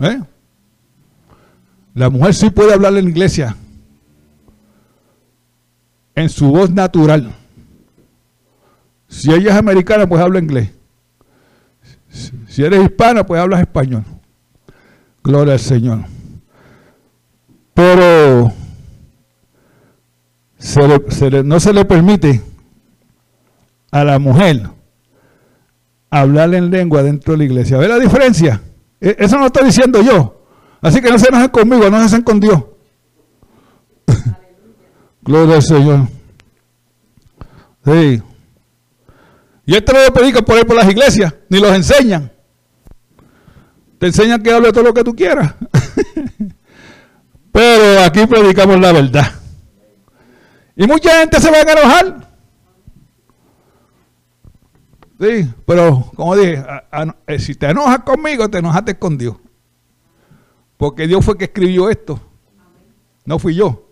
¿Eh? 0.00 0.20
La 1.94 2.10
mujer 2.10 2.34
sí 2.34 2.50
puede 2.50 2.74
hablar 2.74 2.94
en 2.96 3.04
la 3.04 3.10
iglesia. 3.10 3.56
En 6.14 6.28
su 6.28 6.50
voz 6.50 6.70
natural. 6.70 7.32
Si 9.08 9.32
ella 9.32 9.52
es 9.52 9.56
americana, 9.56 10.08
pues 10.08 10.20
habla 10.20 10.40
inglés. 10.40 10.70
Si 12.48 12.62
eres 12.62 12.82
hispana, 12.84 13.24
pues 13.24 13.40
hablas 13.40 13.60
español. 13.60 14.04
Gloria 15.22 15.54
al 15.54 15.60
Señor. 15.60 16.04
Pero 17.72 18.52
no 21.44 21.60
se 21.60 21.72
le 21.72 21.84
permite 21.84 22.42
a 23.90 24.04
la 24.04 24.18
mujer 24.18 24.68
hablar 26.10 26.54
en 26.54 26.70
lengua 26.70 27.02
dentro 27.02 27.32
de 27.32 27.38
la 27.38 27.44
iglesia. 27.44 27.78
¿Ve 27.78 27.88
la 27.88 27.98
diferencia? 27.98 28.60
E, 29.00 29.16
eso 29.18 29.38
no 29.38 29.46
estoy 29.46 29.66
diciendo 29.66 30.02
yo. 30.02 30.46
Así 30.80 31.00
que 31.00 31.10
no 31.10 31.18
se 31.18 31.28
enojen 31.28 31.48
conmigo, 31.48 31.90
no 31.90 31.98
se 31.98 32.04
hacen 32.04 32.22
con 32.22 32.40
Dios. 32.40 32.62
Gloria 35.22 35.56
al 35.56 35.62
Señor. 35.62 36.08
Sí. 37.84 38.22
Y 39.66 39.76
esto 39.76 39.92
no 39.92 40.04
lo 40.04 40.12
predican 40.12 40.44
por 40.44 40.56
ahí 40.56 40.64
por 40.64 40.76
las 40.76 40.88
iglesias, 40.88 41.34
ni 41.48 41.60
los 41.60 41.74
enseñan. 41.74 42.32
Te 43.98 44.06
enseñan 44.06 44.42
que 44.42 44.52
hable 44.52 44.72
todo 44.72 44.84
lo 44.84 44.94
que 44.94 45.04
tú 45.04 45.14
quieras. 45.14 45.54
Pero 47.52 48.04
aquí 48.04 48.24
predicamos 48.26 48.80
la 48.80 48.92
verdad. 48.92 49.37
Y 50.78 50.86
mucha 50.86 51.10
gente 51.18 51.40
se 51.40 51.50
va 51.50 51.56
a 51.56 51.62
enojar. 51.62 52.28
Sí, 55.18 55.52
pero 55.66 56.08
como 56.14 56.36
dije, 56.36 56.64
eh, 57.26 57.38
si 57.40 57.56
te 57.56 57.66
enojas 57.66 58.04
conmigo, 58.04 58.48
te 58.48 58.58
enojaste 58.58 58.96
con 58.96 59.18
Dios. 59.18 59.34
Porque 60.76 61.08
Dios 61.08 61.24
fue 61.24 61.36
que 61.36 61.46
escribió 61.46 61.90
esto. 61.90 62.20
No 63.24 63.40
fui 63.40 63.56
yo. 63.56 63.88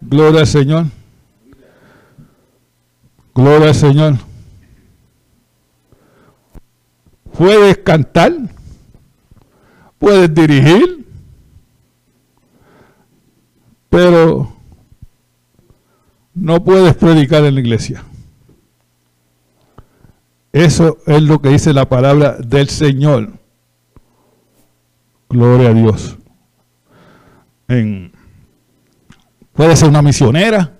Gloria 0.00 0.42
al 0.42 0.46
Señor. 0.46 0.86
Gloria 3.34 3.70
al 3.70 3.74
Señor. 3.74 4.14
Puedes 7.36 7.78
cantar. 7.78 8.32
Puedes 9.98 10.32
dirigir. 10.32 11.04
Pero 13.90 14.55
no 16.36 16.62
puedes 16.62 16.94
predicar 16.94 17.44
en 17.44 17.54
la 17.54 17.60
iglesia. 17.60 18.04
Eso 20.52 20.98
es 21.06 21.22
lo 21.22 21.40
que 21.40 21.48
dice 21.48 21.72
la 21.72 21.88
palabra 21.88 22.36
del 22.38 22.68
Señor. 22.68 23.32
Gloria 25.28 25.70
a 25.70 25.74
Dios. 25.74 26.16
puede 29.52 29.74
ser 29.74 29.88
una 29.88 30.02
misionera. 30.02 30.72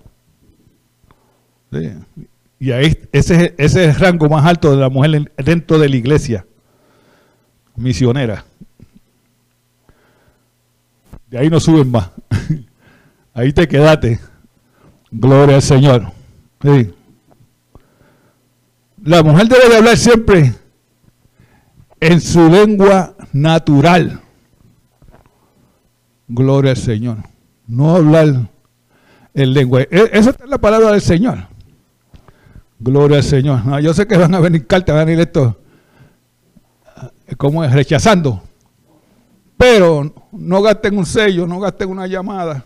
Y 2.59 2.71
ahí, 2.71 2.97
ese, 3.11 3.35
es- 3.45 3.53
ese 3.57 3.85
es 3.85 3.95
el 3.95 4.01
rango 4.01 4.29
más 4.29 4.45
alto 4.45 4.71
de 4.71 4.77
la 4.77 4.89
mujer 4.89 5.15
en- 5.15 5.31
dentro 5.43 5.77
de 5.79 5.89
la 5.89 5.95
iglesia. 5.95 6.45
Misionera. 7.75 8.45
De 11.29 11.37
ahí 11.39 11.49
no 11.49 11.59
suben 11.59 11.91
más. 11.91 12.09
Ahí 13.33 13.51
te 13.53 13.67
quedaste. 13.67 14.19
Gloria 15.11 15.55
al 15.55 15.61
Señor. 15.61 16.11
La 19.03 19.23
mujer 19.23 19.47
debe 19.47 19.69
de 19.69 19.77
hablar 19.77 19.97
siempre 19.97 20.53
en 21.99 22.19
su 22.21 22.49
lengua 22.49 23.15
natural. 23.31 24.21
Gloria 26.27 26.71
al 26.71 26.77
Señor. 26.77 27.17
No 27.67 27.95
hablar 27.95 28.49
en 29.33 29.53
lengua. 29.53 29.81
E- 29.81 30.09
está 30.13 30.43
en 30.43 30.49
la 30.49 30.57
palabra 30.57 30.91
del 30.91 31.01
Señor. 31.01 31.47
Gloria 32.79 33.17
al 33.17 33.23
Señor. 33.23 33.61
Ah, 33.65 33.79
yo 33.79 33.93
sé 33.93 34.05
que 34.07 34.17
van 34.17 34.35
a 34.35 34.39
venir 34.39 34.67
cartas, 34.67 34.93
van 34.93 35.03
a 35.03 35.05
venir 35.05 35.21
esto, 35.21 35.57
eh, 37.27 37.35
como 37.35 37.63
es, 37.63 37.71
rechazando. 37.71 38.43
Pero 39.55 40.13
no 40.31 40.61
gasten 40.61 40.97
un 40.97 41.05
sello, 41.05 41.47
no 41.47 41.59
gasten 41.59 41.89
una 41.89 42.07
llamada 42.07 42.65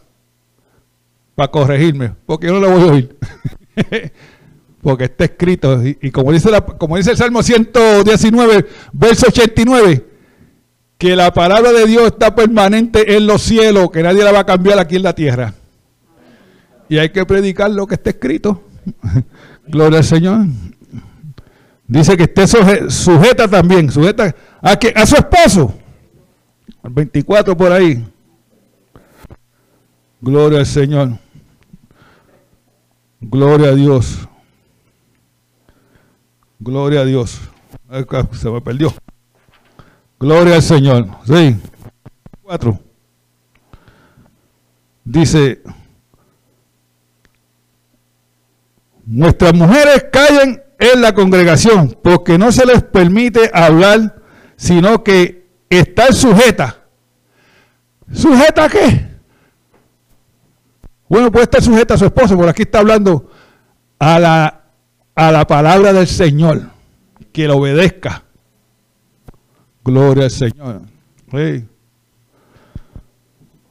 para 1.35 1.49
corregirme, 1.51 2.13
porque 2.25 2.47
yo 2.47 2.53
no 2.53 2.59
lo 2.59 2.69
voy 2.71 2.81
a 2.81 2.91
oír. 2.91 3.17
porque 4.81 5.05
está 5.05 5.25
escrito, 5.25 5.81
y, 5.85 6.11
como, 6.11 6.31
dice 6.31 6.49
la- 6.49 6.61
como 6.65 6.97
dice 6.97 7.11
el 7.11 7.17
Salmo 7.17 7.43
119, 7.43 8.65
verso 8.93 9.27
89, 9.27 10.05
que 10.97 11.15
la 11.15 11.31
palabra 11.33 11.71
de 11.71 11.85
Dios 11.85 12.07
está 12.07 12.33
permanente 12.35 13.15
en 13.15 13.27
los 13.27 13.41
cielos, 13.41 13.91
que 13.91 14.03
nadie 14.03 14.23
la 14.23 14.31
va 14.31 14.39
a 14.39 14.45
cambiar 14.45 14.79
aquí 14.79 14.95
en 14.95 15.03
la 15.03 15.13
tierra. 15.15 15.53
Y 16.89 16.97
hay 16.97 17.09
que 17.11 17.25
predicar 17.25 17.71
lo 17.71 17.87
que 17.87 17.95
está 17.95 18.09
escrito. 18.09 18.63
Gloria 19.67 19.99
al 19.99 20.03
Señor. 20.03 20.45
Dice 21.87 22.17
que 22.17 22.23
esté 22.23 22.43
suje- 22.43 22.89
sujeta 22.89 23.47
también, 23.47 23.91
sujeta 23.91 24.35
a, 24.61 24.77
que, 24.77 24.91
a 24.95 25.05
su 25.05 25.15
esposo. 25.15 25.73
El 26.83 26.89
24 26.91 27.55
por 27.55 27.71
ahí. 27.71 28.03
Gloria 30.21 30.59
al 30.59 30.67
Señor. 30.67 31.17
Gloria 33.19 33.69
a 33.69 33.73
Dios. 33.73 34.27
Gloria 36.59 37.01
a 37.01 37.05
Dios. 37.05 37.41
Se 38.33 38.49
me 38.51 38.61
perdió. 38.61 38.93
Gloria 40.19 40.55
al 40.55 40.61
Señor. 40.61 41.07
Sí. 41.25 41.55
Cuatro. 42.43 42.79
Dice, 45.03 45.63
nuestras 49.03 49.55
mujeres 49.55 50.05
callen 50.11 50.61
en 50.77 51.01
la 51.01 51.15
congregación 51.15 51.97
porque 52.03 52.37
no 52.37 52.51
se 52.51 52.67
les 52.67 52.83
permite 52.83 53.49
hablar, 53.53 54.21
sino 54.55 55.03
que 55.03 55.49
estar 55.67 56.13
sujeta. 56.13 56.85
¿Sujeta 58.13 58.65
a 58.65 58.69
qué? 58.69 59.10
Bueno, 61.11 61.29
puede 61.29 61.43
estar 61.43 61.61
sujeta 61.61 61.95
a 61.95 61.97
su 61.97 62.05
esposo, 62.05 62.37
por 62.37 62.47
aquí 62.47 62.61
está 62.61 62.79
hablando 62.79 63.29
a 63.99 64.17
la, 64.17 64.61
a 65.13 65.31
la 65.33 65.45
palabra 65.45 65.91
del 65.91 66.07
Señor, 66.07 66.69
que 67.33 67.47
le 67.47 67.53
obedezca. 67.53 68.23
Gloria 69.83 70.23
al 70.23 70.31
Señor. 70.31 70.83
Sí. 71.29 71.65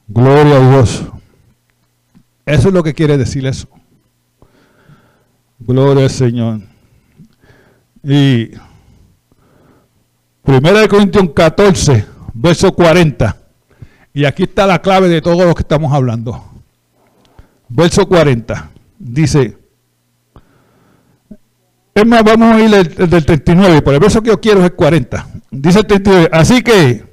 Gloria 0.06 0.56
a 0.56 0.70
Dios. 0.70 1.02
Eso 2.44 2.68
es 2.68 2.74
lo 2.74 2.82
que 2.82 2.92
quiere 2.92 3.16
decir 3.16 3.46
eso. 3.46 3.68
Gloria 5.60 6.04
al 6.04 6.10
Señor. 6.10 6.60
Y 8.04 8.50
Primera 10.42 10.80
de 10.80 10.88
Corintios 10.88 11.30
14, 11.34 12.04
verso 12.34 12.70
40. 12.74 13.34
Y 14.12 14.26
aquí 14.26 14.42
está 14.42 14.66
la 14.66 14.82
clave 14.82 15.08
de 15.08 15.22
todo 15.22 15.46
lo 15.46 15.54
que 15.54 15.62
estamos 15.62 15.90
hablando. 15.94 16.49
Verso 17.70 18.06
40. 18.06 18.70
Dice, 18.98 19.56
es 21.94 22.06
más, 22.06 22.22
vamos 22.22 22.54
a 22.54 22.60
ir 22.60 22.74
el, 22.74 22.94
el 22.98 23.10
del 23.10 23.24
39, 23.24 23.82
por 23.82 23.94
el 23.94 24.00
verso 24.00 24.22
que 24.22 24.28
yo 24.28 24.40
quiero 24.40 24.58
es 24.60 24.66
el 24.66 24.74
40. 24.74 25.26
Dice 25.50 25.78
el 25.78 25.86
39, 25.86 26.28
así 26.32 26.62
que, 26.62 27.04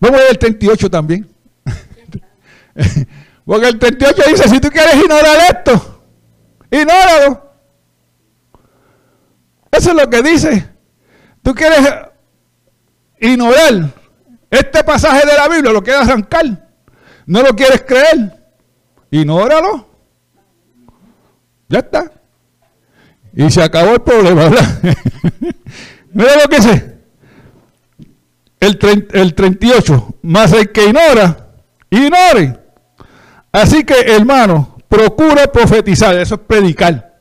vamos 0.00 0.20
a 0.20 0.24
ir 0.24 0.30
el 0.30 0.38
38 0.38 0.90
también. 0.90 1.28
Porque 3.44 3.68
el 3.68 3.78
38 3.78 4.22
dice, 4.28 4.48
si 4.48 4.60
tú 4.60 4.70
quieres 4.70 4.94
ignorar 4.94 5.36
esto, 5.50 6.04
ignóralo. 6.70 7.52
Eso 9.70 9.90
es 9.90 9.96
lo 9.96 10.08
que 10.08 10.22
dice. 10.22 10.68
Tú 11.42 11.54
quieres 11.54 11.80
ignorar 13.18 13.90
este 14.50 14.84
pasaje 14.84 15.26
de 15.26 15.36
la 15.36 15.48
Biblia, 15.48 15.72
lo 15.72 15.82
quieres 15.82 16.08
arrancar. 16.08 16.68
No 17.26 17.42
lo 17.42 17.56
quieres 17.56 17.82
creer. 17.82 18.41
Ignóralo. 19.12 19.86
Ya 21.68 21.78
está. 21.80 22.10
Y 23.34 23.48
se 23.50 23.62
acabó 23.62 23.92
el 23.92 24.00
problema, 24.00 24.44
¿verdad? 24.48 24.80
Mira 26.12 26.30
lo 26.42 26.48
que 26.48 26.56
dice. 26.56 26.98
El, 28.58 28.78
el 29.12 29.34
38. 29.34 30.14
Más 30.22 30.52
el 30.52 30.72
que 30.72 30.86
ignora, 30.86 31.48
ignore. 31.90 32.58
Así 33.52 33.84
que, 33.84 33.94
hermano, 34.14 34.78
procura 34.88 35.50
profetizar. 35.52 36.16
Eso 36.16 36.34
es 36.36 36.40
predicar. 36.40 37.20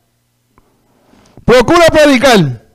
Procura 1.45 1.85
predicar. 1.91 2.65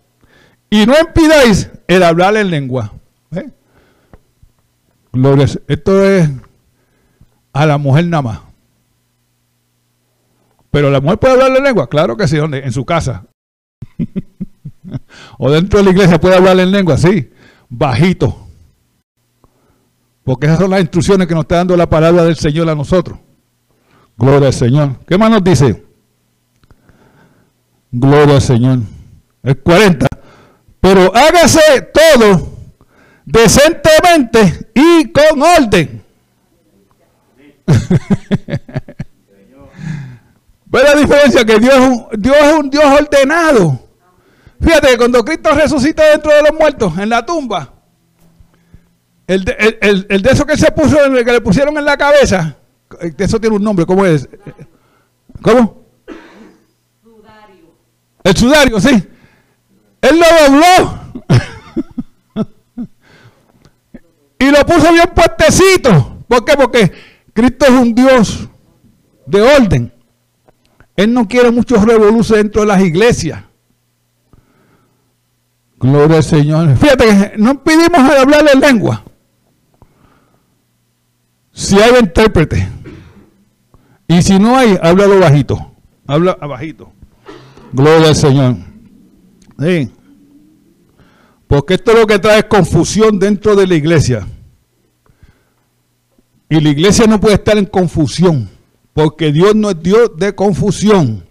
Y 0.69 0.85
no 0.87 0.95
impidáis 0.99 1.71
el 1.87 2.03
hablar 2.03 2.37
en 2.37 2.51
lengua. 2.51 2.93
A- 3.33 3.43
Esto 5.69 6.05
es 6.05 6.29
a 7.53 7.67
la 7.67 7.79
mujer 7.79 8.07
nada 8.07 8.23
más. 8.23 8.41
Pero 10.77 10.91
la 10.91 11.01
mujer 11.01 11.19
puede 11.19 11.33
hablar 11.33 11.57
en 11.57 11.65
lengua, 11.65 11.89
claro 11.89 12.19
que 12.19 12.29
sí, 12.29 12.37
¿dónde? 12.37 12.59
En 12.59 12.71
su 12.71 12.85
casa. 12.85 13.25
o 15.39 15.51
dentro 15.51 15.79
de 15.79 15.87
la 15.87 15.91
iglesia 15.91 16.21
puede 16.21 16.37
hablar 16.37 16.61
en 16.61 16.71
lengua, 16.71 16.99
sí, 16.99 17.31
bajito. 17.71 18.47
Porque 20.23 20.45
esas 20.45 20.59
son 20.59 20.73
las 20.73 20.83
instrucciones 20.83 21.27
que 21.27 21.33
nos 21.33 21.45
está 21.45 21.57
dando 21.57 21.79
la 21.79 21.89
palabra 21.89 22.25
del 22.25 22.37
Señor 22.37 22.69
a 22.69 22.75
nosotros. 22.75 23.19
Gloria 24.19 24.49
al 24.49 24.53
Señor. 24.53 25.01
¿Qué 25.07 25.17
más 25.17 25.31
nos 25.31 25.43
dice? 25.43 25.83
Gloria 27.91 28.35
al 28.35 28.43
Señor. 28.43 28.81
El 29.45 29.57
40. 29.57 30.07
Pero 30.79 31.11
hágase 31.17 31.91
todo 31.91 32.51
decentemente 33.25 34.69
y 34.75 35.11
con 35.11 35.41
orden. 35.41 36.05
¿Ve 40.77 40.83
la 40.83 40.95
diferencia? 40.95 41.43
Que 41.43 41.59
Dios 41.59 41.75
es, 41.75 41.81
un, 41.89 42.07
Dios 42.19 42.37
es 42.39 42.53
un 42.53 42.69
Dios 42.69 42.85
ordenado. 42.85 43.81
Fíjate 44.61 44.89
que 44.89 44.99
cuando 44.99 45.25
Cristo 45.25 45.51
resucitó 45.55 46.03
dentro 46.03 46.31
de 46.31 46.43
los 46.43 46.53
muertos, 46.53 46.99
en 46.99 47.09
la 47.09 47.25
tumba, 47.25 47.73
el 49.27 49.43
de, 49.43 49.53
el, 49.59 49.79
el- 49.81 50.07
el 50.11 50.21
de 50.23 50.31
eso 50.31 50.45
que 50.45 50.55
se 50.59 50.71
puso, 50.73 51.03
el 51.03 51.25
que 51.25 51.33
le 51.33 51.41
pusieron 51.41 51.79
en 51.79 51.85
la 51.87 51.97
cabeza, 51.97 52.57
eso 53.17 53.41
tiene 53.41 53.57
un 53.57 53.63
nombre, 53.65 53.87
¿cómo 53.87 54.05
es? 54.05 54.29
¿Cómo? 55.41 55.83
El 58.23 58.37
sudario, 58.37 58.79
sí. 58.79 59.03
Él 60.03 60.21
lo 60.21 60.27
dobló. 60.53 61.01
y 64.39 64.51
lo 64.51 64.67
puso 64.67 64.93
bien 64.93 65.11
puestecito. 65.15 66.19
¿Por 66.29 66.45
qué? 66.45 66.55
Porque 66.55 66.93
Cristo 67.33 67.65
es 67.65 67.71
un 67.73 67.95
Dios 67.95 68.47
de 69.25 69.41
orden. 69.41 69.96
Él 70.97 71.13
no 71.13 71.29
quiere 71.29 71.51
muchos 71.51 71.85
revoluciones 71.85 72.45
dentro 72.45 72.63
de 72.63 72.69
las 72.69 72.83
iglesias. 72.83 73.43
Gloria 75.79 76.17
al 76.17 76.25
Señor. 76.25 76.77
Fíjate 76.77 77.05
que 77.05 77.33
no 77.37 77.63
pedimos 77.63 77.99
hablar 77.99 78.45
en 78.53 78.61
lengua. 78.61 79.05
Si 81.53 81.79
hay 81.79 82.01
intérprete. 82.01 82.69
Y 84.09 84.23
si 84.23 84.39
no 84.39 84.57
hay, 84.57 84.79
háblalo 84.81 85.21
bajito. 85.21 85.73
Habla 86.07 86.35
bajito. 86.35 86.93
Gloria 87.73 88.09
al 88.09 88.17
Señor. 88.17 88.57
Sí. 89.59 89.91
Porque 91.47 91.75
esto 91.75 91.93
lo 91.93 92.07
que 92.07 92.19
trae 92.19 92.39
es 92.39 92.45
confusión 92.45 93.19
dentro 93.19 93.55
de 93.55 93.67
la 93.67 93.75
iglesia. 93.75 94.27
Y 96.49 96.61
la 96.61 96.71
iglesia 96.71 97.07
no 97.07 97.21
puede 97.21 97.35
estar 97.35 97.59
en 97.59 97.67
confusión. 97.67 98.49
Porque 98.97 99.31
Dios 99.31 99.55
no 99.55 99.69
es 99.69 99.83
Dios 99.83 100.13
de 100.17 100.35
confusión. 100.35 101.23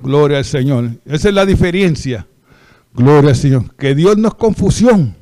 Gloria 0.00 0.38
al 0.38 0.44
Señor. 0.44 0.90
Esa 1.06 1.28
es 1.28 1.34
la 1.34 1.46
diferencia. 1.46 2.26
Gloria 2.92 3.30
al 3.30 3.36
Señor. 3.36 3.72
Que 3.76 3.94
Dios 3.94 4.18
no 4.18 4.26
es 4.26 4.34
confusión. 4.34 5.14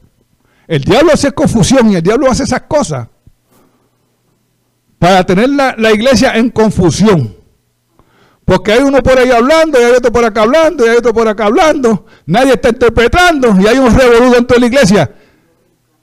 El 0.66 0.82
diablo 0.82 1.12
hace 1.12 1.32
confusión 1.32 1.90
y 1.90 1.96
el 1.96 2.02
diablo 2.02 2.30
hace 2.30 2.44
esas 2.44 2.62
cosas. 2.62 3.08
Para 4.98 5.22
tener 5.26 5.50
la, 5.50 5.74
la 5.76 5.92
iglesia 5.92 6.34
en 6.34 6.48
confusión. 6.48 7.36
Porque 8.46 8.72
hay 8.72 8.82
uno 8.82 9.02
por 9.02 9.18
ahí 9.18 9.30
hablando, 9.30 9.78
y 9.78 9.84
hay 9.84 9.92
otro 9.92 10.10
por 10.10 10.24
acá 10.24 10.44
hablando, 10.44 10.86
y 10.86 10.88
hay 10.88 10.96
otro 10.96 11.12
por 11.12 11.28
acá 11.28 11.44
hablando. 11.44 12.06
Nadie 12.24 12.54
está 12.54 12.70
interpretando, 12.70 13.54
y 13.60 13.66
hay 13.66 13.76
un 13.76 13.94
revoludo 13.94 14.30
dentro 14.30 14.54
de 14.54 14.60
la 14.60 14.66
iglesia. 14.66 15.14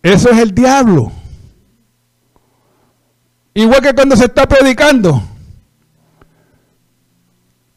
Eso 0.04 0.30
es 0.30 0.38
el 0.38 0.54
diablo. 0.54 1.12
Igual 3.56 3.82
que 3.82 3.96
cuando 3.96 4.16
se 4.16 4.26
está 4.26 4.48
predicando. 4.48 5.24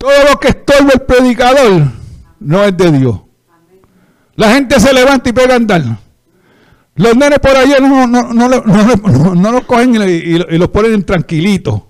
Todo 0.00 0.30
lo 0.30 0.40
que 0.40 0.48
estorba 0.48 0.92
el 0.94 1.02
predicador 1.02 1.82
no 2.38 2.64
es 2.64 2.74
de 2.74 2.90
Dios. 2.90 3.20
La 4.34 4.54
gente 4.54 4.80
se 4.80 4.94
levanta 4.94 5.28
y 5.28 5.34
pega 5.34 5.52
a 5.52 5.56
andar. 5.56 5.82
Los 6.94 7.14
nenes 7.14 7.38
por 7.38 7.50
allá 7.50 7.76
no, 7.80 8.06
no, 8.06 8.32
no, 8.32 9.34
no 9.34 9.52
los 9.52 9.64
cogen 9.64 9.96
y, 9.96 9.98
y, 9.98 10.58
los 10.58 10.70
ponen 10.70 11.04
tranquilitos. 11.04 11.82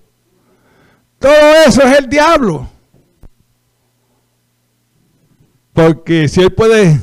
Todo 1.20 1.54
eso 1.64 1.82
es 1.82 1.98
el 2.00 2.08
diablo. 2.08 2.68
Porque 5.72 6.26
si 6.26 6.40
él 6.40 6.52
puede 6.52 6.98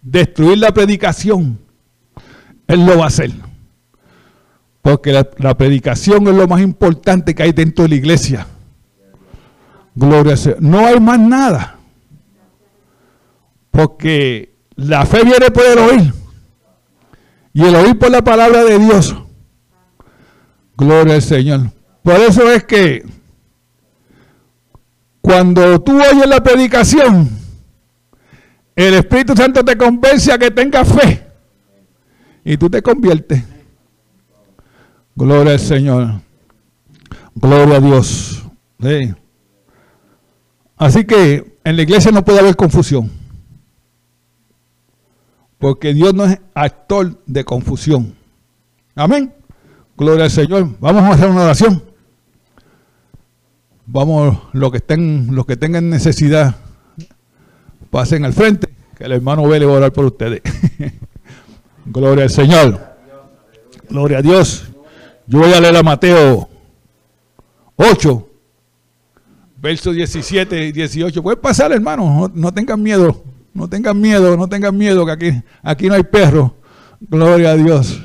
destruir 0.00 0.58
la 0.58 0.72
predicación, 0.72 1.58
él 2.68 2.86
lo 2.86 2.98
va 2.98 3.04
a 3.06 3.08
hacer. 3.08 3.32
Porque 4.80 5.12
la, 5.12 5.56
predicación 5.56 6.28
es 6.28 6.34
lo 6.34 6.46
más 6.46 6.60
importante 6.60 7.34
que 7.34 7.42
hay 7.42 7.52
dentro 7.52 7.82
de 7.82 7.88
la 7.88 7.94
iglesia. 7.96 8.46
Gloria 9.94 10.32
a 10.32 10.36
Dios. 10.36 10.56
No 10.60 10.86
hay 10.86 11.00
más 11.00 11.18
nada. 11.18 11.78
Porque 13.70 14.54
la 14.76 15.06
fe 15.06 15.24
viene 15.24 15.50
por 15.50 15.64
el 15.64 15.78
oír. 15.78 16.14
Y 17.52 17.64
el 17.64 17.74
oír 17.74 17.98
por 17.98 18.10
la 18.10 18.22
palabra 18.22 18.64
de 18.64 18.78
Dios. 18.78 19.14
Gloria 20.76 21.14
al 21.14 21.22
Señor. 21.22 21.70
Por 22.02 22.16
eso 22.16 22.50
es 22.50 22.64
que 22.64 23.04
cuando 25.20 25.80
tú 25.80 25.96
oyes 25.96 26.26
la 26.26 26.42
predicación, 26.42 27.30
el 28.74 28.94
Espíritu 28.94 29.36
Santo 29.36 29.64
te 29.64 29.76
convence 29.76 30.32
a 30.32 30.38
que 30.38 30.50
tengas 30.50 30.88
fe. 30.88 31.26
Y 32.44 32.56
tú 32.56 32.68
te 32.68 32.82
conviertes. 32.82 33.42
Gloria 35.14 35.52
al 35.52 35.60
Señor. 35.60 36.20
Gloria 37.34 37.76
a 37.76 37.80
Dios. 37.80 38.42
Así 40.82 41.04
que 41.04 41.58
en 41.62 41.76
la 41.76 41.82
iglesia 41.82 42.10
no 42.10 42.24
puede 42.24 42.40
haber 42.40 42.56
confusión. 42.56 43.08
Porque 45.58 45.94
Dios 45.94 46.12
no 46.12 46.24
es 46.24 46.40
actor 46.54 47.22
de 47.24 47.44
confusión. 47.44 48.16
Amén. 48.96 49.32
Gloria 49.96 50.24
al 50.24 50.32
Señor. 50.32 50.70
Vamos 50.80 51.04
a 51.04 51.10
hacer 51.10 51.30
una 51.30 51.44
oración. 51.44 51.84
Vamos, 53.86 54.36
los 54.54 54.72
que 54.72 54.78
estén, 54.78 55.36
los 55.36 55.46
que 55.46 55.56
tengan 55.56 55.88
necesidad, 55.88 56.56
pasen 57.90 58.24
al 58.24 58.32
frente, 58.32 58.74
que 58.98 59.04
el 59.04 59.12
hermano 59.12 59.46
Vélez 59.46 59.68
va 59.68 59.74
a 59.74 59.76
orar 59.76 59.92
por 59.92 60.06
ustedes. 60.06 60.42
Gloria 61.86 62.24
al 62.24 62.30
Señor. 62.30 62.80
Gloria 63.88 64.18
a 64.18 64.22
Dios. 64.22 64.64
Yo 65.28 65.38
voy 65.38 65.52
a 65.52 65.60
leer 65.60 65.76
a 65.76 65.84
Mateo 65.84 66.48
8, 67.76 68.28
versos 69.62 69.94
17 69.94 70.66
y 70.66 70.72
18. 70.72 71.22
Puede 71.22 71.36
pasar, 71.36 71.72
hermano, 71.72 72.30
no, 72.34 72.52
tengan 72.52 72.82
miedo, 72.82 73.22
no 73.54 73.68
tengan 73.68 73.98
miedo, 73.98 74.36
no 74.36 74.48
tengan 74.48 74.76
miedo, 74.76 75.06
que 75.06 75.12
aquí, 75.12 75.42
aquí 75.62 75.86
no 75.86 75.94
hay 75.94 76.02
perro. 76.02 76.56
Gloria 77.00 77.52
a 77.52 77.56
Dios, 77.56 78.02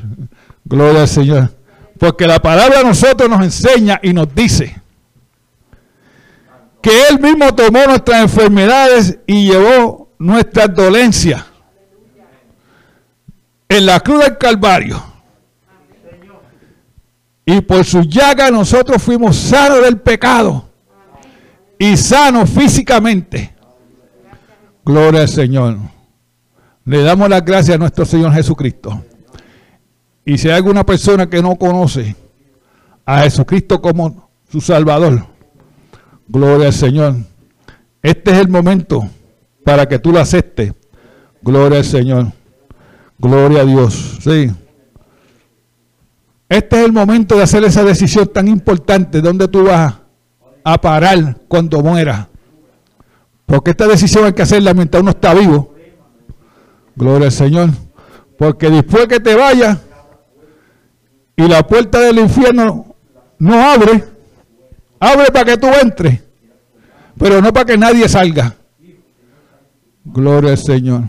gloria 0.64 1.02
al 1.02 1.08
Señor. 1.08 1.50
Porque 1.98 2.28
la 2.28 2.40
palabra 2.40 2.82
a 2.82 2.84
nosotros 2.84 3.28
nos 3.28 3.42
enseña 3.42 4.00
y 4.04 4.14
nos 4.14 4.34
dice 4.34 4.80
que 6.80 6.92
Él 7.10 7.20
mismo 7.20 7.54
tomó 7.56 7.86
nuestras 7.88 8.22
enfermedades 8.22 9.18
y 9.26 9.48
llevó 9.48 10.12
nuestras 10.20 10.74
dolencias 10.76 11.44
en 13.68 13.86
la 13.86 14.00
cruz 14.00 14.24
del 14.24 14.38
Calvario. 14.38 15.04
Y 17.46 17.62
por 17.62 17.84
su 17.84 18.02
llaga 18.02 18.52
nosotros 18.52 19.02
fuimos 19.02 19.36
sanos 19.36 19.82
del 19.82 20.00
pecado 20.00 20.67
y 21.80 21.98
sanos 21.98 22.50
físicamente. 22.50 23.54
Gloria 24.86 25.22
al 25.22 25.30
Señor. 25.30 25.78
Le 26.86 27.02
damos 27.02 27.30
las 27.30 27.44
gracias 27.44 27.76
a 27.76 27.80
nuestro 27.80 28.06
Señor 28.06 28.32
Jesucristo. 28.34 29.04
Y 30.24 30.38
si 30.38 30.50
hay 30.50 30.56
alguna 30.56 30.86
persona 30.86 31.30
que 31.30 31.42
no 31.42 31.56
conoce 31.56 32.16
a 33.06 33.20
Jesucristo 33.22 33.82
como 33.82 34.30
su 34.50 34.62
Salvador, 34.62 35.26
gloria 36.28 36.68
al 36.68 36.74
Señor. 36.74 37.16
Este 38.02 38.32
es 38.32 38.38
el 38.38 38.48
momento 38.48 39.10
para 39.64 39.88
que 39.88 40.00
tú 40.00 40.12
lo 40.12 40.20
aceptes. 40.20 40.74
Gloria 41.42 41.80
al 41.80 41.86
Señor. 41.86 42.32
Gloria 43.20 43.62
a 43.62 43.66
Dios. 43.66 44.20
Sí. 44.22 44.50
Este 46.50 46.80
es 46.80 46.86
el 46.86 46.94
momento 46.94 47.36
de 47.36 47.44
hacer 47.44 47.64
esa 47.66 47.84
decisión 47.84 48.28
tan 48.28 48.48
importante, 48.48 49.20
donde 49.22 49.48
tú 49.50 49.66
vas 49.66 49.96
a 50.70 50.82
parar 50.82 51.38
cuando 51.48 51.82
mueras. 51.82 52.28
Porque 53.46 53.72
esta 53.72 53.88
decisión 53.88 54.26
hay 54.26 54.34
que 54.34 54.42
hacerla 54.42 54.74
mientras 54.74 55.02
uno 55.02 55.12
está 55.12 55.34
vivo. 55.34 55.74
Gloria 56.94 57.28
al 57.28 57.32
Señor. 57.32 57.70
Porque 58.38 58.70
después 58.70 59.08
que 59.08 59.22
te 59.22 59.34
vayas 59.34 59.78
y 61.38 61.48
la 61.48 61.66
puerta 61.66 62.02
del 62.02 62.20
infierno 62.20 62.96
no 63.40 63.64
abre, 63.64 64.04
abre 65.00 65.32
para 65.32 65.46
que 65.46 65.58
tú 65.58 65.68
entres, 65.82 66.22
pero 67.18 67.42
no 67.42 67.54
para 67.54 67.66
que 67.66 67.78
nadie 67.78 68.10
salga. 68.10 68.54
Gloria 70.04 70.52
al 70.52 70.58
Señor. 70.58 71.04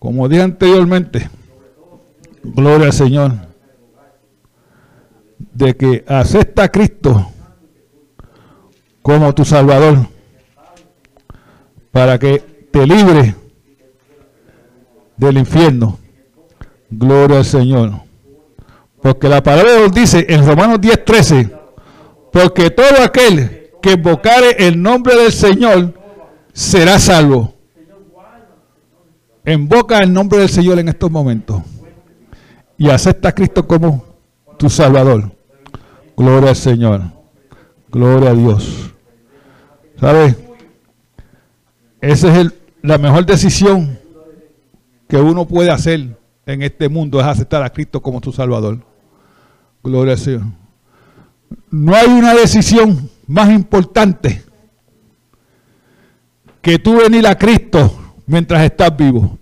Como 0.00 0.28
dije 0.28 0.42
anteriormente. 0.42 1.30
Gloria 2.42 2.86
al 2.86 2.92
Señor. 2.92 3.53
De 5.38 5.76
que 5.76 6.04
acepta 6.06 6.64
a 6.64 6.68
Cristo 6.68 7.30
como 9.02 9.34
tu 9.34 9.44
Salvador 9.44 10.06
para 11.90 12.18
que 12.18 12.68
te 12.70 12.86
libre 12.86 13.34
del 15.16 15.38
infierno. 15.38 15.98
Gloria 16.90 17.38
al 17.38 17.44
Señor. 17.44 17.92
Porque 19.00 19.28
la 19.28 19.42
palabra 19.42 19.80
nos 19.80 19.92
dice 19.92 20.26
en 20.28 20.46
Romanos 20.46 20.80
10:13, 20.80 21.52
porque 22.32 22.70
todo 22.70 23.02
aquel 23.02 23.70
que 23.82 23.92
invocare 23.92 24.66
el 24.66 24.80
nombre 24.80 25.14
del 25.14 25.32
Señor 25.32 25.92
será 26.52 26.98
salvo. 26.98 27.54
Invoca 29.44 29.98
el 29.98 30.12
nombre 30.12 30.38
del 30.38 30.48
Señor 30.48 30.78
en 30.78 30.88
estos 30.88 31.10
momentos 31.10 31.62
y 32.78 32.88
acepta 32.88 33.28
a 33.28 33.32
Cristo 33.32 33.66
como 33.66 34.13
tu 34.56 34.70
Salvador. 34.70 35.32
Gloria 36.16 36.50
al 36.50 36.56
Señor. 36.56 37.02
Gloria 37.90 38.30
a 38.30 38.34
Dios. 38.34 38.92
¿Sabes? 39.98 40.36
Esa 42.00 42.32
es 42.32 42.38
el, 42.38 42.54
la 42.82 42.98
mejor 42.98 43.24
decisión 43.24 43.98
que 45.08 45.16
uno 45.16 45.46
puede 45.46 45.70
hacer 45.70 46.18
en 46.46 46.62
este 46.62 46.88
mundo, 46.88 47.20
es 47.20 47.26
aceptar 47.26 47.62
a 47.62 47.70
Cristo 47.70 48.02
como 48.02 48.20
tu 48.20 48.32
Salvador. 48.32 48.80
Gloria 49.82 50.12
al 50.12 50.18
Señor. 50.18 50.42
No 51.70 51.94
hay 51.94 52.08
una 52.08 52.34
decisión 52.34 53.08
más 53.26 53.50
importante 53.50 54.42
que 56.60 56.78
tú 56.78 56.96
venir 56.96 57.26
a 57.26 57.36
Cristo 57.36 58.14
mientras 58.26 58.62
estás 58.62 58.96
vivo. 58.96 59.38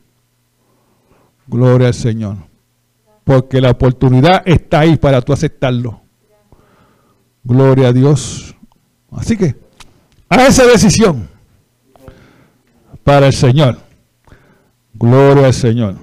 Gloria 1.47 1.89
al 1.89 1.95
Señor 1.95 2.52
porque 3.25 3.61
la 3.61 3.71
oportunidad 3.71 4.43
está 4.47 4.81
ahí 4.81 4.97
para 4.97 5.21
tú 5.23 5.33
aceptarlo. 5.33 6.01
Gloria 7.45 7.89
a 7.89 7.93
Dios. 7.93 8.55
Así 9.11 9.37
que, 9.37 9.57
a 10.29 10.47
esa 10.47 10.67
decisión 10.67 11.29
para 13.05 13.27
el 13.27 13.33
Señor. 13.33 13.79
Gloria 14.95 15.47
al 15.47 15.55
Señor. 15.55 15.97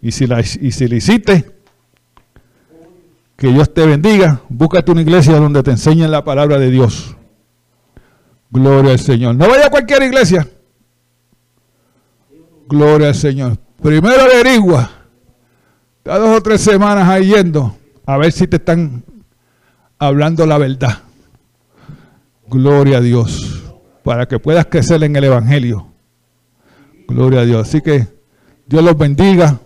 Y 0.00 0.12
si, 0.12 0.26
la, 0.26 0.40
y 0.40 0.70
si 0.70 0.86
le 0.86 0.96
hiciste, 0.96 1.50
que 3.36 3.48
Dios 3.48 3.72
te 3.72 3.86
bendiga. 3.86 4.42
Búscate 4.48 4.92
una 4.92 5.02
iglesia 5.02 5.36
donde 5.36 5.62
te 5.62 5.70
enseñen 5.70 6.10
la 6.10 6.24
palabra 6.24 6.58
de 6.58 6.70
Dios. 6.70 7.16
Gloria 8.50 8.92
al 8.92 9.00
Señor. 9.00 9.34
No 9.34 9.48
vaya 9.48 9.66
a 9.66 9.70
cualquier 9.70 10.02
iglesia. 10.02 10.48
Gloria 12.68 13.08
al 13.08 13.14
Señor. 13.14 13.58
Primero 13.82 14.22
averigua 14.22 14.90
Está 16.04 16.18
dos 16.18 16.36
o 16.36 16.42
tres 16.42 16.60
semanas 16.60 17.08
ahí 17.08 17.28
yendo 17.28 17.74
a 18.04 18.18
ver 18.18 18.30
si 18.30 18.46
te 18.46 18.56
están 18.56 19.02
hablando 19.98 20.44
la 20.44 20.58
verdad. 20.58 20.98
Gloria 22.46 22.98
a 22.98 23.00
Dios. 23.00 23.62
Para 24.02 24.28
que 24.28 24.38
puedas 24.38 24.66
crecer 24.66 25.02
en 25.02 25.16
el 25.16 25.24
Evangelio. 25.24 25.86
Gloria 27.08 27.40
a 27.40 27.44
Dios. 27.46 27.66
Así 27.66 27.80
que 27.80 28.06
Dios 28.66 28.84
los 28.84 28.98
bendiga. 28.98 29.58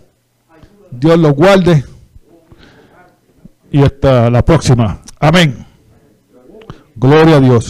Dios 0.91 1.19
los 1.19 1.33
guarde. 1.33 1.83
Y 3.69 3.83
hasta 3.83 4.29
la 4.29 4.45
próxima. 4.45 5.01
Amén. 5.19 5.65
Gloria 6.95 7.35
a 7.35 7.39
Dios. 7.41 7.69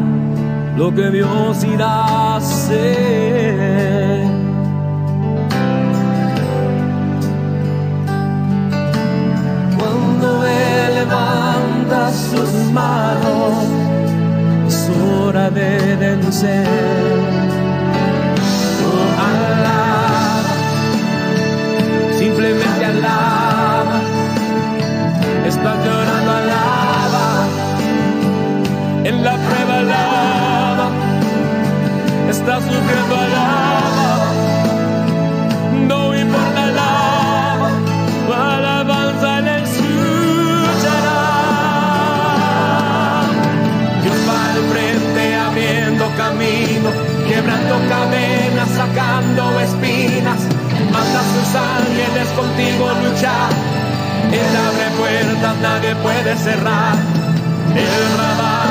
lo 0.77 0.93
que 0.93 1.09
Dios 1.09 1.63
irá 1.63 1.87
a 1.87 2.35
hacer. 2.37 4.25
Cuando 9.77 10.45
Él 10.45 10.93
levanta 10.95 12.11
sus 12.11 12.51
manos, 12.71 13.53
es 14.67 14.89
hora 14.89 15.49
de 15.49 15.95
vencer. 15.97 16.67
Oh, 18.87 19.07
alaba, 19.29 20.55
simplemente 22.17 22.85
alaba, 22.85 23.99
está 25.45 25.75
llorando, 25.83 26.31
alaba, 26.31 27.27
en 29.03 29.23
la 29.23 29.35
prueba 29.35 29.79
alaba, 29.79 30.40
está 32.31 32.55
sufriendo, 32.61 33.13
alaba, 33.13 34.31
no 35.87 36.17
importa, 36.17 36.63
alaba, 36.63 37.69
tu 38.25 38.33
alabanza 38.33 39.41
le 39.41 39.55
escuchará. 39.63 41.21
Dios 44.01 44.19
va 44.27 44.39
al 44.53 44.59
frente 44.71 45.35
abriendo 45.35 46.05
camino, 46.15 46.89
quebrando 47.27 47.75
cadenas, 47.89 48.69
sacando 48.79 49.59
espinas. 49.59 50.39
Manda 50.93 51.21
sus 51.33 51.49
ángeles 51.53 52.27
contigo 52.39 52.83
luchar. 53.03 53.51
Él 54.31 54.51
abre 54.67 54.87
puertas, 54.97 55.55
nadie 55.61 55.95
puede 55.95 56.37
cerrar. 56.37 56.95
Él 57.75 58.15
trabaja 58.15 58.70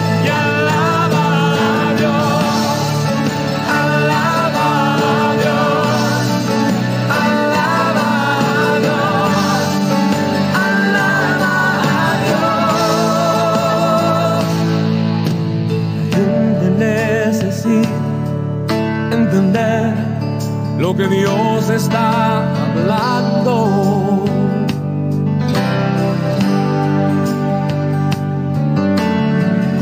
lo 20.79 20.95
que 20.95 21.07
Dios 21.07 21.69
está 21.69 22.43
hablando. 22.63 24.25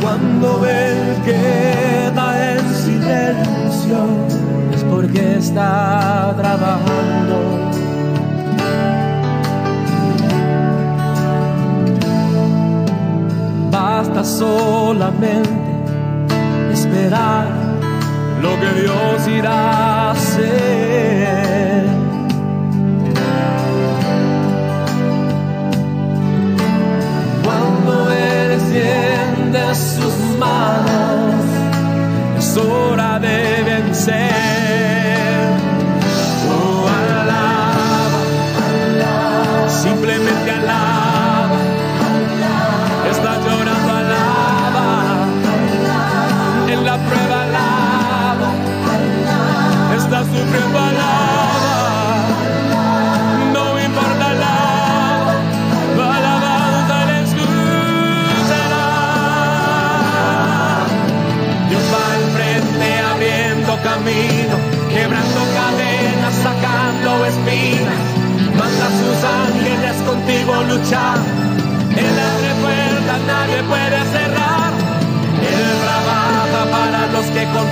Cuando 0.01 0.65
Él 0.65 1.17
queda 1.25 2.53
en 2.53 2.73
silencio 2.73 3.97
es 4.73 4.83
porque 4.83 5.37
está 5.37 6.33
trabajando. 6.37 7.37
Basta 13.71 14.23
solamente 14.23 15.49
esperar 16.71 17.58
lo 18.41 18.59
que 18.59 18.81
Dios 18.81 19.27
irá 19.27 19.51
a 19.51 20.11
hacer. 20.11 21.87
Cuando 27.43 28.11
Él 28.11 28.51
extiende 28.51 29.75
sus 29.75 30.15
manos, 30.37 31.45
es 32.37 32.57
hora 32.57 33.19
de 33.19 33.68
con 77.53 77.67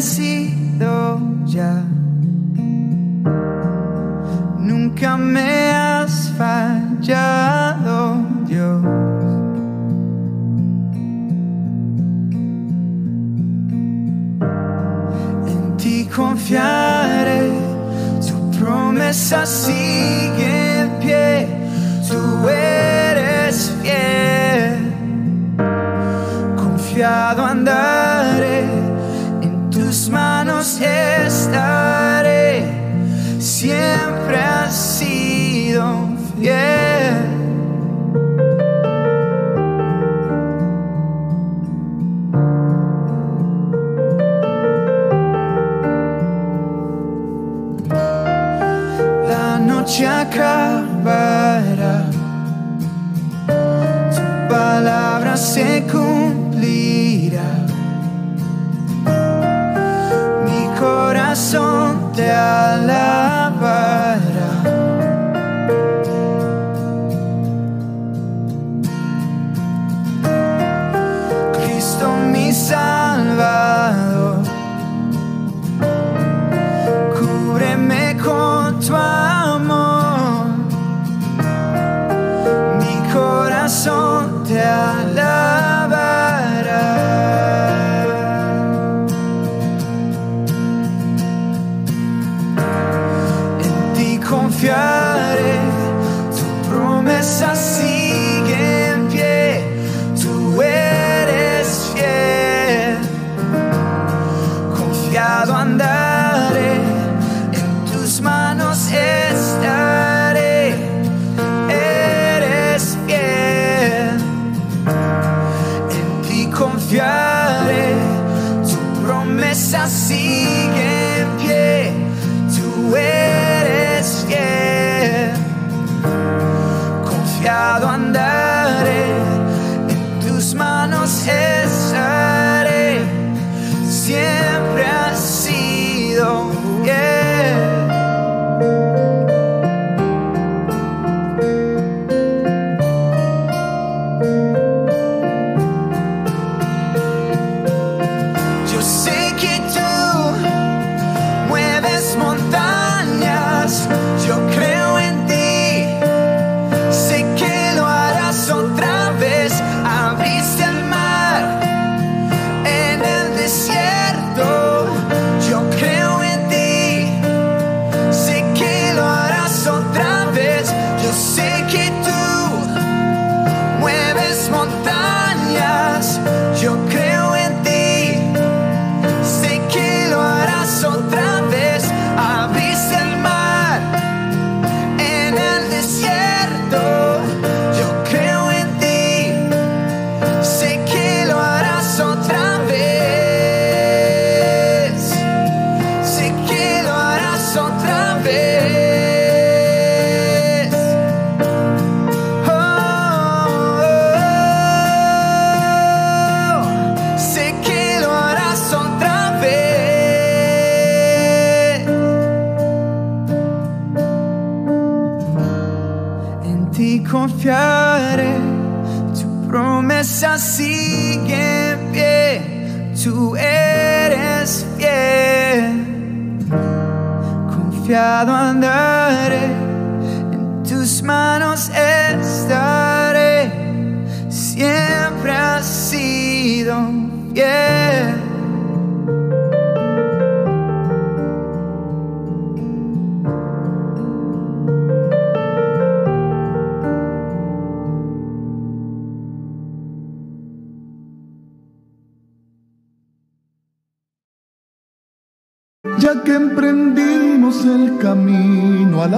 see 0.00 0.29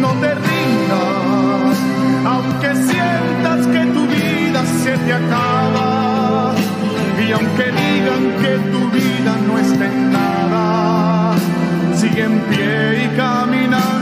No 0.00 0.10
te 0.22 0.34
rindas, 0.34 1.76
aunque 2.24 2.74
sientas 2.88 3.66
que 3.66 3.84
tu 3.92 4.06
vida 4.06 4.64
se 4.82 4.96
te 4.96 5.12
acaba. 5.12 6.54
Y 7.18 7.32
aunque 7.32 7.64
digan 7.64 8.22
que 8.40 8.52
tu 8.72 8.90
vida 8.90 9.36
no 9.46 9.58
está 9.58 9.84
en 9.86 10.12
nada, 10.12 11.34
sigue 11.94 12.24
en 12.24 12.40
pie 12.40 13.04
y 13.04 13.08
caminando, 13.16 14.01